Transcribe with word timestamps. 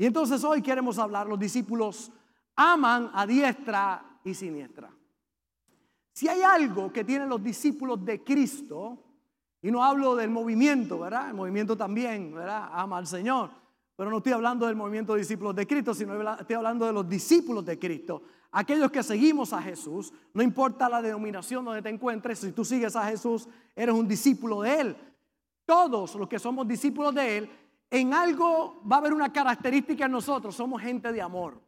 Y 0.00 0.06
entonces 0.06 0.42
hoy 0.44 0.62
queremos 0.62 0.98
hablar, 0.98 1.26
los 1.26 1.38
discípulos 1.38 2.10
aman 2.56 3.10
a 3.12 3.26
diestra 3.26 4.18
y 4.24 4.32
siniestra. 4.32 4.90
Si 6.14 6.26
hay 6.26 6.40
algo 6.40 6.90
que 6.90 7.04
tienen 7.04 7.28
los 7.28 7.42
discípulos 7.42 8.02
de 8.02 8.24
Cristo, 8.24 8.98
y 9.60 9.70
no 9.70 9.84
hablo 9.84 10.16
del 10.16 10.30
movimiento, 10.30 11.00
¿verdad? 11.00 11.28
El 11.28 11.34
movimiento 11.34 11.76
también, 11.76 12.34
¿verdad? 12.34 12.70
Ama 12.72 12.96
al 12.96 13.06
Señor. 13.06 13.50
Pero 13.94 14.08
no 14.08 14.16
estoy 14.16 14.32
hablando 14.32 14.66
del 14.66 14.74
movimiento 14.74 15.12
de 15.12 15.18
discípulos 15.18 15.54
de 15.54 15.66
Cristo, 15.66 15.92
sino 15.92 16.14
estoy 16.32 16.56
hablando 16.56 16.86
de 16.86 16.94
los 16.94 17.06
discípulos 17.06 17.66
de 17.66 17.78
Cristo. 17.78 18.22
Aquellos 18.52 18.90
que 18.90 19.02
seguimos 19.02 19.52
a 19.52 19.60
Jesús, 19.60 20.14
no 20.32 20.42
importa 20.42 20.88
la 20.88 21.02
denominación 21.02 21.62
donde 21.62 21.82
te 21.82 21.90
encuentres, 21.90 22.38
si 22.38 22.52
tú 22.52 22.64
sigues 22.64 22.96
a 22.96 23.04
Jesús, 23.04 23.46
eres 23.76 23.94
un 23.94 24.08
discípulo 24.08 24.62
de 24.62 24.80
Él. 24.80 24.96
Todos 25.66 26.14
los 26.14 26.26
que 26.26 26.38
somos 26.38 26.66
discípulos 26.66 27.14
de 27.14 27.36
Él, 27.36 27.50
en 27.90 28.14
algo 28.14 28.80
va 28.90 28.96
a 28.96 28.98
haber 29.00 29.12
una 29.12 29.32
característica 29.32 30.06
en 30.06 30.12
nosotros, 30.12 30.54
somos 30.54 30.80
gente 30.80 31.12
de 31.12 31.20
amor. 31.20 31.60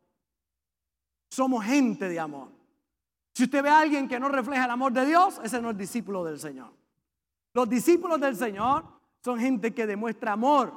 Somos 1.31 1.65
gente 1.65 2.09
de 2.09 2.21
amor. 2.21 2.49
Si 3.35 3.45
usted 3.45 3.63
ve 3.63 3.71
a 3.71 3.81
alguien 3.81 4.07
que 4.07 4.21
no 4.21 4.29
refleja 4.29 4.67
el 4.67 4.71
amor 4.71 4.93
de 4.93 5.07
Dios, 5.07 5.41
ese 5.43 5.61
no 5.61 5.71
es 5.71 5.79
discípulo 5.79 6.23
del 6.23 6.39
Señor. 6.39 6.71
Los 7.55 7.69
discípulos 7.69 8.21
del 8.21 8.37
Señor 8.37 8.85
son 9.25 9.39
gente 9.39 9.75
que 9.75 9.87
demuestra 9.87 10.33
amor. 10.33 10.73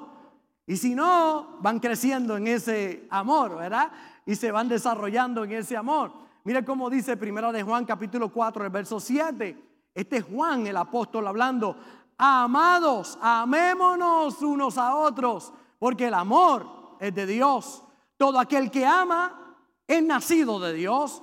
Y 0.66 0.78
si 0.78 0.96
no, 0.96 1.58
van 1.60 1.80
creciendo 1.80 2.38
en 2.38 2.48
ese 2.48 3.06
amor, 3.10 3.58
¿verdad? 3.58 3.92
Y 4.26 4.36
se 4.36 4.52
van 4.52 4.68
desarrollando 4.68 5.44
en 5.44 5.52
ese 5.52 5.78
amor. 5.78 6.12
Mire 6.44 6.64
cómo 6.64 6.90
dice 6.90 7.18
primero 7.18 7.52
de 7.52 7.62
Juan 7.62 7.86
capítulo 7.86 8.32
4, 8.32 8.66
el 8.66 8.72
verso 8.72 9.00
7. 9.00 9.64
Este 9.94 10.18
es 10.18 10.24
Juan 10.24 10.66
el 10.68 10.78
apóstol 10.78 11.28
hablando. 11.28 11.78
Amados, 12.18 13.18
amémonos 13.22 14.42
unos 14.42 14.78
a 14.78 14.96
otros, 14.96 15.52
porque 15.80 16.08
el 16.08 16.14
amor 16.14 16.98
es 17.00 17.14
de 17.14 17.26
Dios. 17.26 17.84
Todo 18.18 18.40
aquel 18.40 18.72
que 18.72 18.86
ama 18.86 19.58
es 19.88 20.02
nacido 20.04 20.60
de 20.60 20.74
Dios 20.74 21.22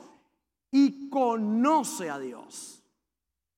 y 0.71 1.09
conoce 1.09 2.11
a 2.11 2.19
Dios. 2.19 2.83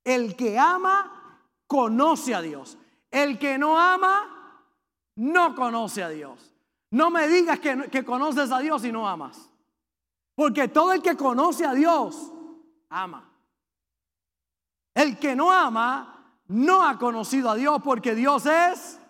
El 0.04 0.36
que 0.36 0.58
ama 0.58 1.40
conoce 1.66 2.34
a 2.34 2.40
Dios. 2.40 2.78
El 3.10 3.38
que 3.38 3.58
no 3.58 3.78
ama, 3.78 4.62
no 5.16 5.54
conoce 5.54 6.02
a 6.02 6.08
Dios. 6.08 6.52
No 6.90 7.10
me 7.10 7.26
digas 7.26 7.58
que, 7.58 8.04
conoces 8.04 8.52
a 8.52 8.60
Dios 8.60 8.84
y 8.84 8.92
no 8.92 9.08
amas. 9.08 9.50
Porque 10.36 10.68
todo 10.68 10.92
el 10.92 11.02
que 11.02 11.16
conoce 11.16 11.64
a 11.64 11.74
Dios, 11.74 12.32
ama. 12.88 13.28
El 14.94 15.18
que 15.18 15.34
no 15.34 15.50
ama, 15.50 16.13
no 16.46 16.86
ha 16.86 16.98
conocido 16.98 17.50
a 17.50 17.54
Dios 17.54 17.80
porque 17.82 18.14
Dios 18.14 18.46
es 18.46 19.00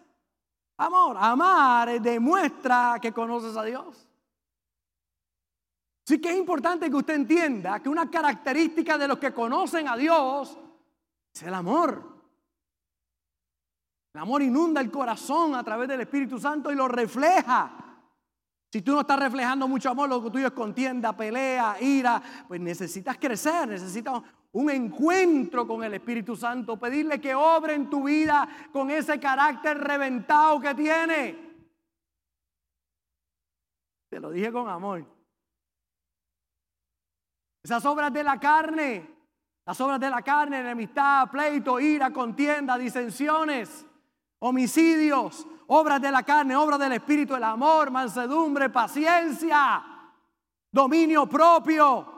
amor. 0.77 1.17
Amar 1.19 2.01
demuestra 2.01 2.99
que 3.01 3.13
conoces 3.13 3.57
a 3.57 3.65
Dios. 3.65 4.09
Sí 6.07 6.21
que 6.21 6.31
es 6.31 6.37
importante 6.37 6.91
que 6.91 6.97
usted 6.97 7.15
entienda 7.15 7.81
que 7.81 7.89
una 7.89 8.11
característica 8.11 8.99
de 8.99 9.09
los 9.09 9.19
que 9.19 9.33
conocen 9.33 9.89
a 9.89 9.97
Dios 9.97 10.59
es 11.35 11.43
el 11.43 11.55
amor. 11.55 12.15
El 14.13 14.21
amor 14.21 14.43
inunda 14.43 14.81
el 14.81 14.91
corazón 14.91 15.55
a 15.55 15.65
través 15.65 15.89
del 15.89 16.03
Espíritu 16.03 16.39
Santo 16.39 16.71
y 16.71 16.77
lo 16.77 16.87
refleja. 16.87 17.73
Si 18.71 18.83
tú 18.83 18.93
no 18.93 19.01
estás 19.01 19.19
reflejando 19.19 19.67
mucho 19.67 19.91
amor, 19.91 20.09
lo 20.09 20.23
que 20.23 20.31
tuyo 20.31 20.49
es 20.49 20.53
contienda, 20.53 21.17
pelea, 21.17 21.81
ira, 21.81 22.23
pues 22.47 22.61
necesitas 22.61 23.17
crecer, 23.19 23.69
necesitas 23.69 24.23
un 24.55 24.71
encuentro 24.71 25.67
con 25.67 25.85
el 25.85 25.95
Espíritu 25.95 26.37
Santo, 26.37 26.79
pedirle 26.79 27.21
que 27.21 27.35
obre 27.35 27.75
en 27.75 27.91
tu 27.91 28.05
vida 28.05 28.49
con 28.73 28.91
ese 28.91 29.21
carácter 29.21 29.79
reventado 29.79 30.61
que 30.61 30.75
tiene. 30.75 31.45
Te 34.09 34.21
lo 34.21 34.31
dije 34.31 34.51
con 34.51 34.69
amor. 34.69 35.05
Esas 37.63 37.85
obras 37.85 38.13
de 38.13 38.23
la 38.23 38.39
carne, 38.39 39.15
las 39.67 39.81
obras 39.81 39.99
de 39.99 40.11
la 40.11 40.23
carne, 40.23 40.61
enemistad, 40.61 41.29
pleito, 41.31 41.81
ira, 41.81 42.13
contienda, 42.13 42.79
disensiones 42.79 43.87
homicidios, 44.41 45.47
obras 45.69 46.03
de 46.03 46.11
la 46.11 46.23
carne, 46.23 46.55
obras 46.55 46.79
del 46.79 46.93
Espíritu, 46.93 47.35
el 47.35 47.45
amor, 47.45 47.91
mansedumbre, 47.91 48.69
paciencia, 48.69 49.83
dominio 50.71 51.27
propio. 51.27 52.14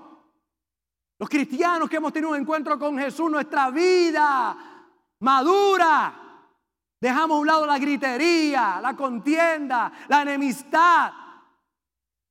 Los 1.19 1.29
cristianos 1.29 1.89
que 1.89 1.97
hemos 1.97 2.13
tenido 2.13 2.31
un 2.31 2.37
encuentro 2.37 2.79
con 2.79 2.99
Jesús, 2.99 3.31
nuestra 3.31 3.71
vida 3.71 4.57
madura. 5.21 6.23
Dejamos 7.01 7.37
a 7.37 7.41
un 7.41 7.47
lado 7.47 7.67
la 7.67 7.79
gritería, 7.79 8.81
la 8.81 8.97
contienda, 8.97 9.93
la 10.09 10.23
enemistad. 10.23 11.13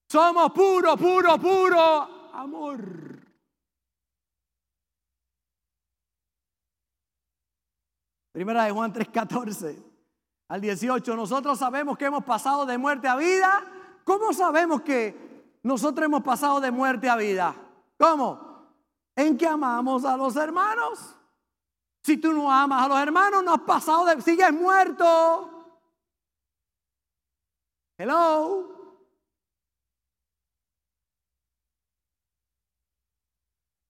Somos 0.09 0.51
puro, 0.51 0.96
puro, 0.97 1.38
puro 1.40 2.31
amor. 2.34 2.79
Primera 8.31 8.66
de 8.66 8.72
Juan 8.72 8.91
3:14 8.91 9.81
al 10.50 10.62
18. 10.62 11.16
Nosotros 11.16 11.57
sabemos 11.57 11.97
que 11.97 12.06
hemos 12.06 12.23
pasado 12.23 12.66
de 12.66 12.78
muerte 12.78 13.07
a 13.07 13.16
vida. 13.16 13.63
¿Cómo 14.03 14.34
sabemos 14.34 14.81
que 14.81 15.57
nosotros 15.63 16.06
hemos 16.06 16.22
pasado 16.22 16.59
de 16.59 16.69
muerte 16.69 17.09
a 17.09 17.16
vida? 17.16 17.56
¿Cómo? 17.97 18.44
En 19.15 19.37
que 19.37 19.47
amamos 19.47 20.03
a 20.03 20.17
los 20.17 20.35
hermanos. 20.35 21.15
Si 22.03 22.17
tú 22.17 22.33
no 22.33 22.51
amas 22.51 22.83
a 22.83 22.87
los 22.87 22.99
hermanos, 22.99 23.43
no 23.43 23.53
has 23.53 23.61
pasado 23.61 24.05
de... 24.05 24.21
Sigues 24.21 24.53
muerto. 24.53 25.51
Hello. 27.97 28.75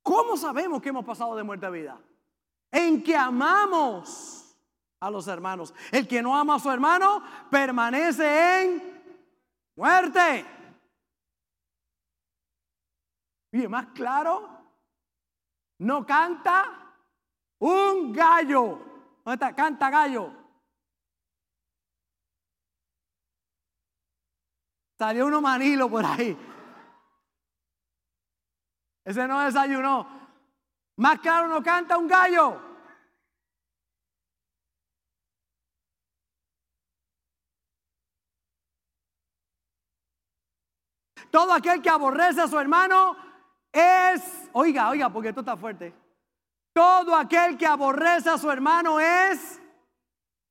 ¿Cómo 0.03 0.37
sabemos 0.37 0.81
que 0.81 0.89
hemos 0.89 1.03
pasado 1.03 1.35
de 1.35 1.43
muerte 1.43 1.65
a 1.65 1.71
vida? 1.71 1.99
En 2.71 3.03
que 3.03 3.17
amamos 3.17 4.55
a 4.99 5.09
los 5.09 5.27
hermanos. 5.27 5.73
El 5.91 6.07
que 6.07 6.21
no 6.21 6.35
ama 6.37 6.55
a 6.55 6.59
su 6.59 6.69
hermano 6.69 7.23
permanece 7.49 8.63
en 8.63 9.03
muerte. 9.75 10.45
Y 13.51 13.67
más 13.67 13.87
claro, 13.87 14.54
no 15.79 16.05
canta 16.05 16.93
un 17.59 18.13
gallo. 18.13 18.79
¿Dónde 19.23 19.33
está? 19.33 19.55
Canta 19.55 19.89
gallo. 19.89 20.31
Salió 24.97 25.25
uno 25.25 25.41
manilo 25.41 25.89
por 25.89 26.05
ahí. 26.05 26.37
Ese 29.03 29.27
no 29.27 29.41
desayunó. 29.41 30.07
Más 30.97 31.19
claro 31.19 31.47
no 31.47 31.61
canta 31.61 31.97
un 31.97 32.07
gallo. 32.07 32.61
Todo 41.29 41.51
aquel 41.51 41.81
que 41.81 41.89
aborrece 41.89 42.41
a 42.41 42.47
su 42.47 42.57
hermano 42.57 43.17
es, 43.75 44.49
oiga, 44.53 44.89
oiga, 44.89 45.11
porque 45.11 45.29
esto 45.29 45.41
está 45.41 45.57
fuerte. 45.57 45.93
Todo 46.73 47.15
aquel 47.15 47.57
que 47.57 47.65
aborrece 47.65 48.29
a 48.29 48.37
su 48.37 48.49
hermano 48.49 48.99
es 48.99 49.61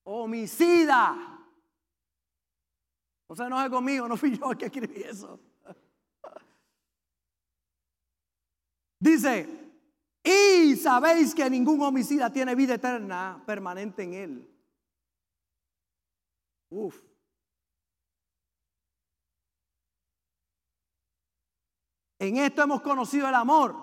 homicida. 0.05 1.17
No 3.29 3.35
se 3.35 3.45
enoje 3.45 3.71
conmigo, 3.71 4.07
no 4.07 4.17
fui 4.17 4.37
yo 4.39 4.51
el 4.51 4.59
que 4.59 4.67
escribí 4.67 5.03
eso. 5.03 5.41
Dice, 9.01 9.49
y 10.23 10.77
sabéis 10.77 11.35
que 11.35 11.49
ningún 11.49 11.81
homicida 11.83 12.31
tiene 12.31 12.55
vida 12.55 12.75
eterna 12.75 13.43
permanente 13.47 14.03
en 14.03 14.15
él. 14.15 14.51
Uf. 16.71 17.01
En 22.29 22.39
esto 22.39 22.63
hemos 22.63 22.81
conocido 22.81 23.29
el 23.29 23.35
amor, 23.35 23.77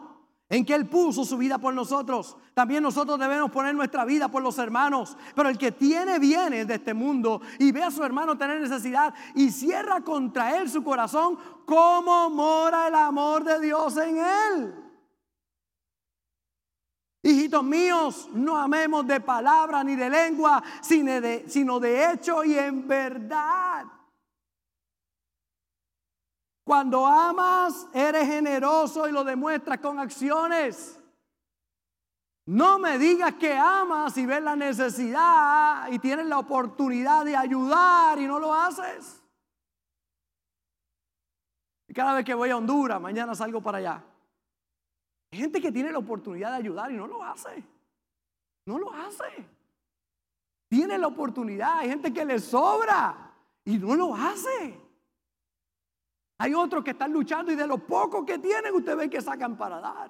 en 0.50 0.66
que 0.66 0.74
Él 0.74 0.88
puso 0.88 1.24
su 1.24 1.38
vida 1.38 1.58
por 1.60 1.74
nosotros. 1.74 2.36
También 2.54 2.84
nosotros 2.84 3.18
debemos 3.18 3.52
poner 3.52 3.74
nuestra 3.74 4.04
vida 4.04 4.28
por 4.28 4.44
los 4.44 4.58
hermanos. 4.58 5.16
Pero 5.36 5.48
el 5.48 5.58
que 5.58 5.72
tiene 5.72 6.20
bienes 6.20 6.68
de 6.68 6.76
este 6.76 6.94
mundo 6.94 7.42
y 7.60 7.72
ve 7.72 7.84
a 7.84 7.92
su 7.92 8.04
hermano 8.04 8.38
tener 8.38 8.60
necesidad 8.60 9.14
y 9.36 9.52
cierra 9.52 10.02
contra 10.02 10.58
él 10.58 10.70
su 10.70 10.84
corazón, 10.84 11.38
¿cómo 11.66 12.30
mora 12.30 12.88
el 12.88 12.96
amor 12.96 13.44
de 13.44 13.60
Dios 13.62 13.96
en 13.98 14.18
él? 14.18 14.76
Hijitos 17.24 17.64
míos, 17.64 18.30
no 18.34 18.58
amemos 18.58 19.06
de 19.06 19.22
palabra 19.22 19.84
ni 19.84 19.96
de 19.96 20.10
lengua, 20.10 20.64
sino 20.82 21.22
de, 21.22 21.46
sino 21.48 21.80
de 21.80 22.12
hecho 22.12 22.44
y 22.44 22.58
en 22.58 22.88
verdad. 22.88 23.86
Cuando 26.71 27.06
amas, 27.06 27.85
eres 27.94 28.25
generoso 28.25 29.06
y 29.06 29.12
lo 29.12 29.25
demuestras 29.25 29.79
con 29.81 30.00
acciones. 30.00 30.97
No 32.45 32.79
me 32.79 32.97
digas 32.97 33.33
que 33.33 33.57
amas 33.57 34.15
y 34.18 34.25
ves 34.25 34.41
la 34.41 34.56
necesidad 34.56 35.91
y 35.91 36.00
tienes 36.00 36.27
la 36.27 36.39
oportunidad 36.39 37.25
de 37.25 37.35
ayudar 37.35 38.18
y 38.19 38.25
no 38.25 38.39
lo 38.39 38.53
haces. 38.53 39.21
Y 41.89 41.94
cada 41.94 42.13
vez 42.13 42.23
que 42.23 42.33
voy 42.33 42.51
a 42.51 42.56
Honduras, 42.56 43.01
mañana 43.01 43.35
salgo 43.35 43.62
para 43.62 43.79
allá. 43.79 44.01
Hay 45.33 45.39
gente 45.39 45.59
que 45.59 45.73
tiene 45.73 45.91
la 45.91 46.00
oportunidad 46.00 46.51
de 46.51 46.57
ayudar 46.59 46.89
y 46.89 46.95
no 46.95 47.06
lo 47.06 47.21
hace. 47.21 47.65
No 48.65 48.79
lo 48.79 48.94
hace. 48.94 49.25
Tiene 50.69 50.97
la 50.97 51.07
oportunidad. 51.07 51.79
Hay 51.79 51.89
gente 51.89 52.13
que 52.13 52.23
le 52.23 52.39
sobra 52.39 53.33
y 53.65 53.77
no 53.77 53.94
lo 53.94 54.15
hace. 54.15 54.81
Hay 56.42 56.56
otros 56.56 56.84
que 56.84 56.90
están 56.90 57.14
luchando 57.14 57.52
y 57.52 57.56
de 57.56 57.68
lo 57.68 57.78
poco 57.78 58.26
que 58.26 58.40
tienen, 58.40 58.74
usted 58.74 58.98
ve 58.98 59.08
que 59.12 59.22
sacan 59.22 59.56
para 59.56 59.80
dar. 59.80 60.10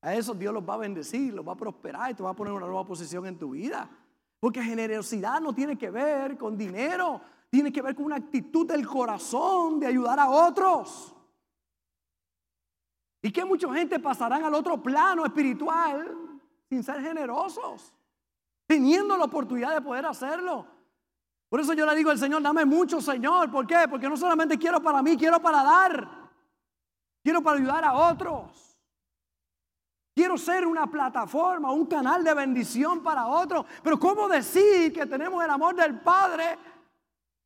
A 0.00 0.14
eso 0.14 0.32
Dios 0.34 0.54
los 0.54 0.62
va 0.62 0.74
a 0.74 0.76
bendecir, 0.76 1.34
los 1.34 1.44
va 1.44 1.54
a 1.54 1.56
prosperar 1.56 2.12
y 2.12 2.14
te 2.14 2.22
va 2.22 2.30
a 2.30 2.34
poner 2.34 2.52
una 2.52 2.66
nueva 2.66 2.84
posición 2.84 3.26
en 3.26 3.36
tu 3.36 3.50
vida. 3.50 3.90
Porque 4.38 4.62
generosidad 4.62 5.40
no 5.40 5.52
tiene 5.52 5.76
que 5.76 5.90
ver 5.90 6.38
con 6.38 6.56
dinero, 6.56 7.20
tiene 7.50 7.72
que 7.72 7.82
ver 7.82 7.96
con 7.96 8.04
una 8.04 8.14
actitud 8.14 8.68
del 8.68 8.86
corazón 8.86 9.80
de 9.80 9.88
ayudar 9.88 10.20
a 10.20 10.30
otros. 10.30 11.12
Y 13.20 13.32
que 13.32 13.44
mucha 13.44 13.74
gente 13.74 13.98
pasarán 13.98 14.44
al 14.44 14.54
otro 14.54 14.80
plano 14.80 15.24
espiritual 15.24 16.40
sin 16.68 16.84
ser 16.84 17.02
generosos, 17.02 17.92
teniendo 18.68 19.16
la 19.16 19.24
oportunidad 19.24 19.74
de 19.74 19.80
poder 19.80 20.06
hacerlo. 20.06 20.75
Por 21.48 21.60
eso 21.60 21.72
yo 21.74 21.86
le 21.86 21.94
digo 21.94 22.10
al 22.10 22.18
Señor, 22.18 22.42
dame 22.42 22.64
mucho, 22.64 23.00
Señor. 23.00 23.50
¿Por 23.50 23.66
qué? 23.66 23.86
Porque 23.88 24.08
no 24.08 24.16
solamente 24.16 24.58
quiero 24.58 24.80
para 24.80 25.02
mí, 25.02 25.16
quiero 25.16 25.40
para 25.40 25.62
dar. 25.62 26.08
Quiero 27.22 27.42
para 27.42 27.58
ayudar 27.58 27.84
a 27.84 27.94
otros. 27.94 28.78
Quiero 30.14 30.38
ser 30.38 30.66
una 30.66 30.86
plataforma, 30.90 31.72
un 31.72 31.86
canal 31.86 32.24
de 32.24 32.32
bendición 32.32 33.02
para 33.02 33.26
otros. 33.26 33.66
Pero 33.82 33.98
¿cómo 33.98 34.28
decir 34.28 34.92
que 34.92 35.06
tenemos 35.06 35.44
el 35.44 35.50
amor 35.50 35.74
del 35.76 36.00
Padre 36.00 36.58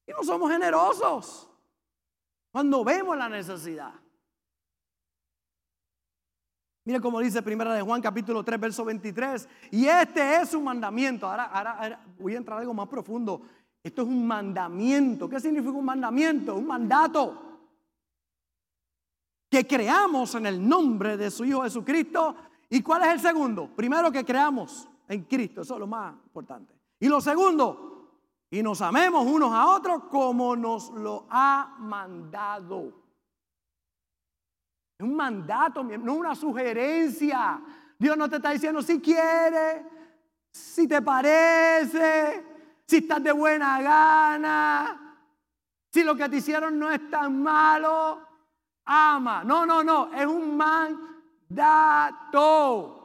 y 0.07 0.13
no 0.13 0.23
somos 0.23 0.51
generosos? 0.51 1.51
Cuando 2.53 2.85
vemos 2.85 3.17
la 3.17 3.29
necesidad. 3.29 3.93
Mire 6.85 7.01
cómo 7.01 7.21
dice 7.21 7.43
Primera 7.43 7.75
de 7.75 7.83
Juan 7.83 8.01
capítulo 8.01 8.43
3 8.43 8.59
verso 8.59 8.85
23. 8.85 9.49
Y 9.73 9.87
este 9.87 10.37
es 10.37 10.55
un 10.55 10.65
mandamiento. 10.65 11.27
Ahora, 11.27 11.45
ahora, 11.45 12.05
voy 12.19 12.35
a 12.35 12.39
entrar 12.39 12.59
algo 12.59 12.73
más 12.73 12.89
profundo. 12.89 13.43
Esto 13.83 14.03
es 14.03 14.09
un 14.09 14.27
mandamiento. 14.27 15.29
¿Qué 15.29 15.41
significa 15.41 15.73
un 15.73 15.85
mandamiento? 15.85 16.57
Un 16.57 16.67
mandato. 16.67 17.47
Que 19.51 19.67
creamos 19.67 20.35
en 20.35 20.47
el 20.47 20.69
nombre 20.69 21.17
de 21.17 21.31
su 21.31 21.45
Hijo 21.45 21.63
Jesucristo 21.63 22.37
¿Y 22.71 22.83
cuál 22.83 23.03
es 23.03 23.09
el 23.09 23.21
segundo? 23.21 23.69
Primero 23.75 24.13
que 24.13 24.25
creamos 24.25 24.89
en 25.09 25.25
Cristo, 25.25 25.63
eso 25.63 25.75
es 25.75 25.81
lo 25.81 25.89
más 25.89 26.15
importante. 26.25 26.73
Y 27.01 27.09
lo 27.09 27.21
segundo, 27.21 28.21
y 28.49 28.63
nos 28.63 28.81
amemos 28.81 29.27
unos 29.27 29.53
a 29.53 29.67
otros 29.67 30.05
como 30.05 30.55
nos 30.55 30.91
lo 30.91 31.27
ha 31.29 31.75
mandado. 31.81 32.93
Es 34.97 35.05
un 35.05 35.17
mandato, 35.17 35.83
no 35.83 36.15
una 36.15 36.37
sugerencia. 36.37 37.61
Dios 37.99 38.17
no 38.17 38.31
te 38.31 38.37
está 38.37 38.51
diciendo 38.51 38.83
si 38.83 39.01
quiere, 39.01 39.85
si 40.53 40.87
te 40.87 41.03
parece, 41.03 42.45
si 42.91 42.97
estás 42.99 43.23
de 43.23 43.33
buena 43.33 43.81
gana, 43.81 45.17
si 45.93 46.03
lo 46.03 46.17
que 46.17 46.29
te 46.29 46.39
hicieron 46.39 46.79
no 46.79 46.91
es 46.91 47.09
tan 47.09 47.41
malo. 47.41 48.27
Ama. 48.85 49.45
No, 49.45 49.65
no, 49.65 49.85
no, 49.85 50.13
es 50.13 50.27
un 50.27 50.57
mandato 50.57 51.11
dato. 51.51 52.97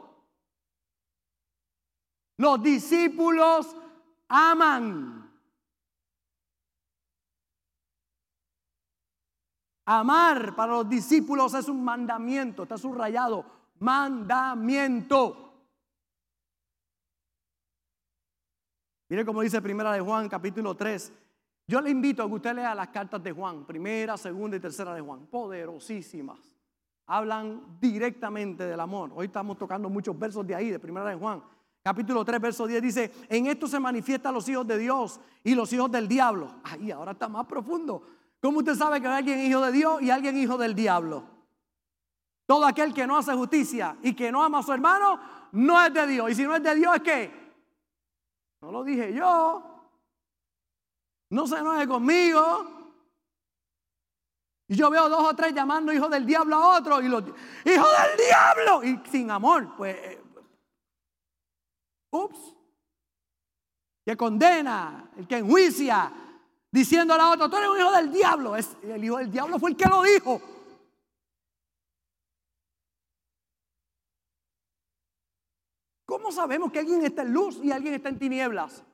Los 2.38 2.62
discípulos 2.62 3.76
aman. 4.28 5.14
Amar 9.88 10.56
para 10.56 10.72
los 10.72 10.88
discípulos 10.88 11.54
es 11.54 11.68
un 11.68 11.84
mandamiento, 11.84 12.64
está 12.64 12.76
subrayado, 12.76 13.44
mandamiento. 13.78 15.45
Mire 19.08 19.24
cómo 19.24 19.42
dice 19.42 19.62
Primera 19.62 19.92
de 19.92 20.00
Juan, 20.00 20.28
capítulo 20.28 20.74
3. 20.74 21.12
Yo 21.68 21.80
le 21.80 21.90
invito 21.90 22.22
a 22.22 22.28
que 22.28 22.34
usted 22.34 22.54
lea 22.54 22.74
las 22.74 22.88
cartas 22.88 23.22
de 23.22 23.32
Juan, 23.32 23.64
primera, 23.64 24.16
segunda 24.16 24.56
y 24.56 24.60
tercera 24.60 24.94
de 24.94 25.00
Juan, 25.00 25.26
poderosísimas 25.26 26.56
hablan 27.06 27.78
directamente 27.80 28.64
del 28.64 28.80
amor. 28.80 29.12
Hoy 29.14 29.26
estamos 29.26 29.56
tocando 29.58 29.88
muchos 29.88 30.18
versos 30.18 30.46
de 30.46 30.54
ahí, 30.54 30.70
de 30.70 30.78
Primera 30.78 31.08
de 31.08 31.16
Juan. 31.16 31.42
Capítulo 31.82 32.24
3, 32.24 32.40
verso 32.40 32.66
10 32.66 32.82
dice, 32.82 33.12
en 33.28 33.46
esto 33.46 33.68
se 33.68 33.78
manifiestan 33.78 34.34
los 34.34 34.48
hijos 34.48 34.66
de 34.66 34.76
Dios 34.76 35.20
y 35.44 35.54
los 35.54 35.72
hijos 35.72 35.90
del 35.90 36.08
diablo. 36.08 36.56
Ahí 36.64 36.90
ahora 36.90 37.12
está 37.12 37.28
más 37.28 37.46
profundo. 37.46 38.02
¿Cómo 38.40 38.58
usted 38.58 38.74
sabe 38.74 39.00
que 39.00 39.06
hay 39.06 39.18
alguien 39.18 39.40
hijo 39.40 39.60
de 39.60 39.72
Dios 39.72 40.02
y 40.02 40.10
alguien 40.10 40.36
hijo 40.36 40.58
del 40.58 40.74
diablo? 40.74 41.24
Todo 42.44 42.66
aquel 42.66 42.92
que 42.92 43.06
no 43.06 43.16
hace 43.16 43.32
justicia 43.34 43.96
y 44.02 44.14
que 44.14 44.32
no 44.32 44.42
ama 44.42 44.58
a 44.58 44.62
su 44.62 44.72
hermano, 44.72 45.20
no 45.52 45.80
es 45.84 45.94
de 45.94 46.06
Dios. 46.08 46.30
Y 46.30 46.34
si 46.34 46.42
no 46.42 46.56
es 46.56 46.62
de 46.62 46.74
Dios, 46.74 46.96
¿es 46.96 47.02
qué? 47.02 47.45
No 48.66 48.72
lo 48.72 48.82
dije 48.82 49.14
yo. 49.14 49.62
No 51.30 51.46
se 51.46 51.56
enoje 51.56 51.86
conmigo. 51.86 52.66
Y 54.66 54.74
yo 54.74 54.90
veo 54.90 55.08
dos 55.08 55.24
o 55.24 55.36
tres 55.36 55.54
llamando 55.54 55.92
hijo 55.92 56.08
del 56.08 56.26
diablo 56.26 56.56
a 56.56 56.76
otro 56.76 57.00
y 57.00 57.06
los 57.06 57.22
hijo 57.22 57.86
del 57.86 58.16
diablo 58.26 58.82
y 58.82 59.00
sin 59.08 59.30
amor, 59.30 59.76
pues 59.76 59.96
eh, 59.96 60.20
ups. 62.10 62.56
Que 64.04 64.16
condena, 64.16 65.12
el 65.16 65.28
que 65.28 65.38
enjuicia, 65.38 66.10
diciéndole 66.68 67.22
a 67.22 67.30
otro, 67.30 67.48
tú 67.48 67.58
eres 67.58 67.68
un 67.68 67.78
hijo 67.78 67.92
del 67.92 68.10
diablo. 68.10 68.56
Es, 68.56 68.76
el 68.82 69.04
hijo 69.04 69.18
del 69.18 69.30
diablo 69.30 69.60
fue 69.60 69.70
el 69.70 69.76
que 69.76 69.88
lo 69.88 70.02
dijo. 70.02 70.42
¿Cómo 76.06 76.30
sabemos 76.30 76.70
que 76.70 76.78
alguien 76.78 77.04
está 77.04 77.22
en 77.22 77.32
luz 77.32 77.58
y 77.62 77.72
alguien 77.72 77.94
está 77.94 78.08
en 78.08 78.18
tinieblas? 78.18 78.84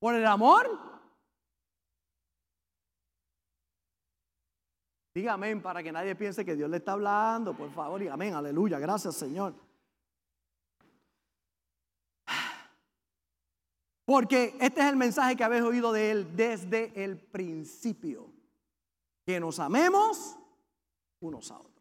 ¿Por 0.00 0.16
el 0.16 0.26
amor? 0.26 0.68
Diga 5.14 5.32
amén 5.32 5.62
para 5.62 5.82
que 5.82 5.92
nadie 5.92 6.14
piense 6.14 6.44
que 6.44 6.56
Dios 6.56 6.68
le 6.68 6.76
está 6.76 6.92
hablando, 6.92 7.56
por 7.56 7.70
favor. 7.70 8.02
Y 8.02 8.08
amén, 8.08 8.34
aleluya, 8.34 8.78
gracias 8.78 9.14
Señor. 9.14 9.54
Porque 14.04 14.56
este 14.60 14.80
es 14.80 14.86
el 14.86 14.96
mensaje 14.96 15.34
que 15.34 15.44
habéis 15.44 15.62
oído 15.62 15.92
de 15.92 16.10
Él 16.10 16.36
desde 16.36 16.92
el 17.02 17.18
principio. 17.18 18.32
Que 19.24 19.40
nos 19.40 19.58
amemos 19.58 20.36
unos 21.20 21.50
a 21.50 21.58
otros. 21.58 21.75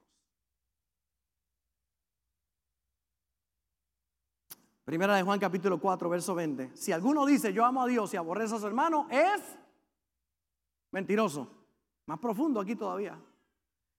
Primera 4.85 5.15
de 5.15 5.23
Juan 5.23 5.39
capítulo 5.39 5.79
4, 5.79 6.09
verso 6.09 6.35
20. 6.35 6.77
Si 6.77 6.91
alguno 6.91 7.25
dice 7.25 7.51
yo 7.51 7.65
amo 7.65 7.81
a 7.81 7.87
Dios 7.87 8.13
y 8.13 8.17
aborrece 8.17 8.55
a 8.55 8.59
su 8.59 8.67
hermano, 8.67 9.07
es 9.09 9.41
mentiroso. 10.91 11.49
Más 12.05 12.19
profundo 12.19 12.59
aquí 12.59 12.75
todavía. 12.75 13.19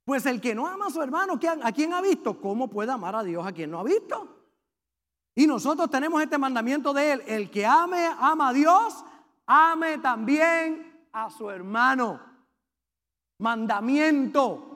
Pues 0.04 0.24
el 0.26 0.40
que 0.40 0.54
no 0.54 0.68
ama 0.68 0.86
a 0.86 0.90
su 0.90 1.02
hermano, 1.02 1.40
¿a 1.62 1.72
quién 1.72 1.92
ha 1.92 2.00
visto? 2.00 2.40
¿Cómo 2.40 2.70
puede 2.70 2.92
amar 2.92 3.16
a 3.16 3.24
Dios 3.24 3.44
a 3.44 3.50
quien 3.50 3.72
no 3.72 3.80
ha 3.80 3.82
visto? 3.82 4.28
Y 5.34 5.48
nosotros 5.48 5.90
tenemos 5.90 6.22
este 6.22 6.38
mandamiento 6.38 6.94
de 6.94 7.12
él. 7.12 7.22
El 7.26 7.50
que 7.50 7.66
ame, 7.66 8.06
ama 8.20 8.50
a 8.50 8.52
Dios, 8.52 9.04
ame 9.44 9.98
también 9.98 11.08
a 11.12 11.28
su 11.30 11.50
hermano. 11.50 12.20
Mandamiento. 13.40 14.75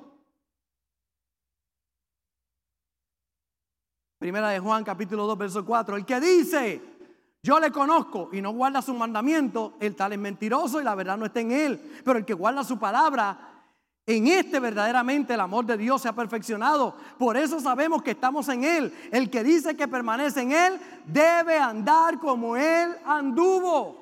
Primera 4.20 4.50
de 4.50 4.60
Juan 4.60 4.84
capítulo 4.84 5.26
2, 5.26 5.38
verso 5.38 5.64
4. 5.64 5.96
El 5.96 6.04
que 6.04 6.20
dice, 6.20 6.82
yo 7.42 7.58
le 7.58 7.72
conozco 7.72 8.28
y 8.34 8.42
no 8.42 8.50
guarda 8.50 8.82
su 8.82 8.92
mandamiento, 8.92 9.78
el 9.80 9.96
tal 9.96 10.12
es 10.12 10.18
mentiroso 10.18 10.78
y 10.78 10.84
la 10.84 10.94
verdad 10.94 11.16
no 11.16 11.24
está 11.24 11.40
en 11.40 11.52
él. 11.52 12.00
Pero 12.04 12.18
el 12.18 12.26
que 12.26 12.34
guarda 12.34 12.62
su 12.62 12.78
palabra, 12.78 13.62
en 14.04 14.26
este 14.26 14.60
verdaderamente 14.60 15.32
el 15.32 15.40
amor 15.40 15.64
de 15.64 15.78
Dios 15.78 16.02
se 16.02 16.08
ha 16.08 16.12
perfeccionado. 16.12 16.94
Por 17.16 17.38
eso 17.38 17.60
sabemos 17.60 18.02
que 18.02 18.10
estamos 18.10 18.46
en 18.50 18.62
Él. 18.64 18.94
El 19.10 19.30
que 19.30 19.42
dice 19.42 19.74
que 19.74 19.88
permanece 19.88 20.42
en 20.42 20.52
Él 20.52 20.80
debe 21.06 21.56
andar 21.58 22.18
como 22.18 22.58
Él 22.58 22.94
anduvo. 23.06 23.99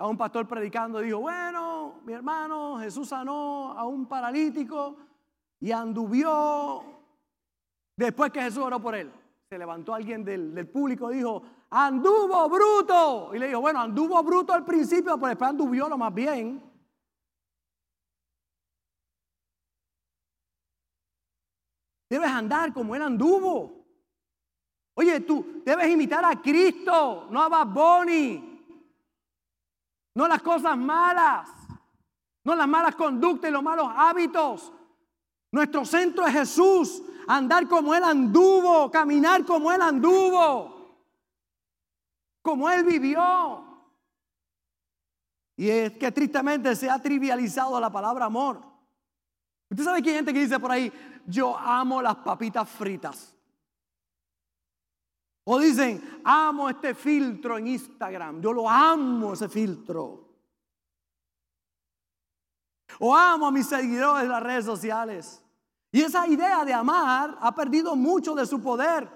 A 0.00 0.06
un 0.06 0.16
pastor 0.16 0.48
predicando 0.48 1.00
dijo, 1.00 1.18
bueno, 1.20 2.00
mi 2.04 2.14
hermano, 2.14 2.78
Jesús 2.78 3.08
sanó 3.08 3.72
a 3.72 3.84
un 3.84 4.06
paralítico 4.06 4.96
y 5.60 5.72
anduvió 5.72 6.82
Después 8.00 8.32
que 8.32 8.40
Jesús 8.40 8.62
oró 8.64 8.80
por 8.80 8.94
él, 8.94 9.12
se 9.46 9.58
levantó 9.58 9.92
alguien 9.92 10.24
del, 10.24 10.66
público 10.66 11.12
y 11.12 11.16
dijo, 11.16 11.42
anduvo 11.68 12.48
bruto. 12.48 13.34
Y 13.34 13.38
le 13.38 13.48
dijo, 13.48 13.60
bueno, 13.60 13.78
anduvo 13.78 14.22
bruto 14.22 14.54
al 14.54 14.64
principio, 14.64 15.16
pero 15.16 15.28
después 15.28 15.50
anduvió 15.50 15.86
lo 15.86 15.98
más 15.98 16.14
bien. 16.14 16.62
Debes 22.08 22.30
andar 22.30 22.72
como 22.72 22.96
él 22.96 23.02
anduvo. 23.02 23.84
Oye, 24.94 25.20
tú 25.20 25.60
debes 25.62 25.90
imitar 25.90 26.24
a 26.24 26.40
Cristo, 26.40 27.26
no 27.30 27.42
a 27.42 27.50
Bad. 27.50 28.49
No 30.14 30.28
las 30.28 30.42
cosas 30.42 30.76
malas, 30.76 31.48
no 32.44 32.54
las 32.54 32.68
malas 32.68 32.94
conductas 32.94 33.50
y 33.50 33.52
los 33.52 33.62
malos 33.62 33.88
hábitos. 33.94 34.72
Nuestro 35.52 35.84
centro 35.84 36.26
es 36.26 36.32
Jesús, 36.32 37.02
andar 37.26 37.68
como 37.68 37.94
Él 37.94 38.04
anduvo, 38.04 38.90
caminar 38.90 39.44
como 39.44 39.72
Él 39.72 39.82
anduvo, 39.82 41.06
como 42.42 42.70
Él 42.70 42.84
vivió. 42.84 43.66
Y 45.56 45.68
es 45.68 45.92
que 45.92 46.10
tristemente 46.10 46.74
se 46.74 46.88
ha 46.88 46.98
trivializado 46.98 47.78
la 47.78 47.90
palabra 47.90 48.26
amor. 48.26 48.62
Usted 49.68 49.84
sabe 49.84 50.02
que 50.02 50.10
hay 50.10 50.16
gente 50.16 50.32
que 50.32 50.40
dice 50.40 50.58
por 50.58 50.72
ahí, 50.72 50.92
yo 51.26 51.56
amo 51.56 52.00
las 52.00 52.16
papitas 52.16 52.68
fritas. 52.68 53.36
O 55.52 55.58
dicen, 55.58 56.20
amo 56.22 56.68
este 56.68 56.94
filtro 56.94 57.58
en 57.58 57.66
Instagram. 57.66 58.40
Yo 58.40 58.52
lo 58.52 58.70
amo 58.70 59.32
ese 59.32 59.48
filtro. 59.48 60.28
O 63.00 63.16
amo 63.16 63.48
a 63.48 63.50
mis 63.50 63.66
seguidores 63.66 64.22
en 64.22 64.30
las 64.30 64.44
redes 64.44 64.64
sociales. 64.64 65.42
Y 65.90 66.02
esa 66.02 66.24
idea 66.28 66.64
de 66.64 66.72
amar 66.72 67.36
ha 67.40 67.52
perdido 67.52 67.96
mucho 67.96 68.32
de 68.36 68.46
su 68.46 68.62
poder. 68.62 69.10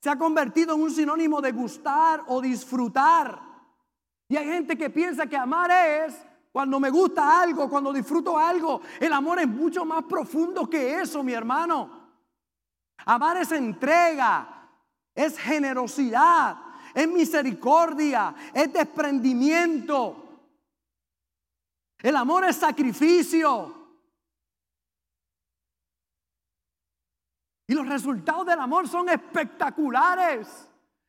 Se 0.00 0.08
ha 0.08 0.16
convertido 0.16 0.76
en 0.76 0.82
un 0.82 0.92
sinónimo 0.92 1.40
de 1.40 1.50
gustar 1.50 2.22
o 2.28 2.40
disfrutar. 2.40 3.40
Y 4.28 4.36
hay 4.36 4.46
gente 4.46 4.78
que 4.78 4.90
piensa 4.90 5.26
que 5.26 5.36
amar 5.36 5.72
es 5.72 6.24
cuando 6.52 6.78
me 6.78 6.90
gusta 6.90 7.42
algo, 7.42 7.68
cuando 7.68 7.92
disfruto 7.92 8.38
algo. 8.38 8.80
El 9.00 9.12
amor 9.12 9.40
es 9.40 9.48
mucho 9.48 9.84
más 9.84 10.04
profundo 10.04 10.70
que 10.70 11.00
eso, 11.00 11.24
mi 11.24 11.32
hermano. 11.32 11.90
Amar 13.06 13.38
es 13.38 13.50
entrega, 13.50 14.59
es 15.14 15.38
generosidad, 15.38 16.56
es 16.94 17.08
misericordia, 17.08 18.34
es 18.54 18.72
desprendimiento. 18.72 20.30
El 21.98 22.16
amor 22.16 22.44
es 22.44 22.56
sacrificio. 22.56 23.74
Y 27.66 27.74
los 27.74 27.86
resultados 27.86 28.46
del 28.46 28.58
amor 28.58 28.88
son 28.88 29.08
espectaculares. 29.08 30.66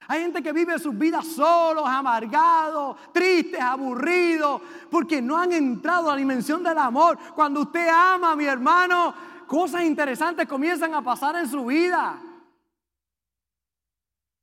Hay 0.08 0.22
gente 0.22 0.44
que 0.44 0.52
vive 0.52 0.78
sus 0.78 0.98
vidas 0.98 1.26
solos, 1.26 1.86
amargados, 1.88 2.98
tristes, 3.14 3.60
aburridos, 3.62 4.62
porque 4.90 5.22
no 5.22 5.38
han 5.38 5.54
entrado 5.54 6.10
a 6.10 6.14
la 6.14 6.20
dimensión 6.20 6.64
del 6.64 6.78
amor. 6.78 7.18
Cuando 7.34 7.62
usted 7.62 7.88
ama, 7.88 8.36
mi 8.36 8.46
hermano, 8.46 9.14
cosas 9.48 9.84
interesantes 9.84 10.48
comienzan 10.48 10.94
a 10.94 11.02
pasar 11.02 11.36
en 11.38 11.48
su 11.48 11.66
vida. 11.66 12.20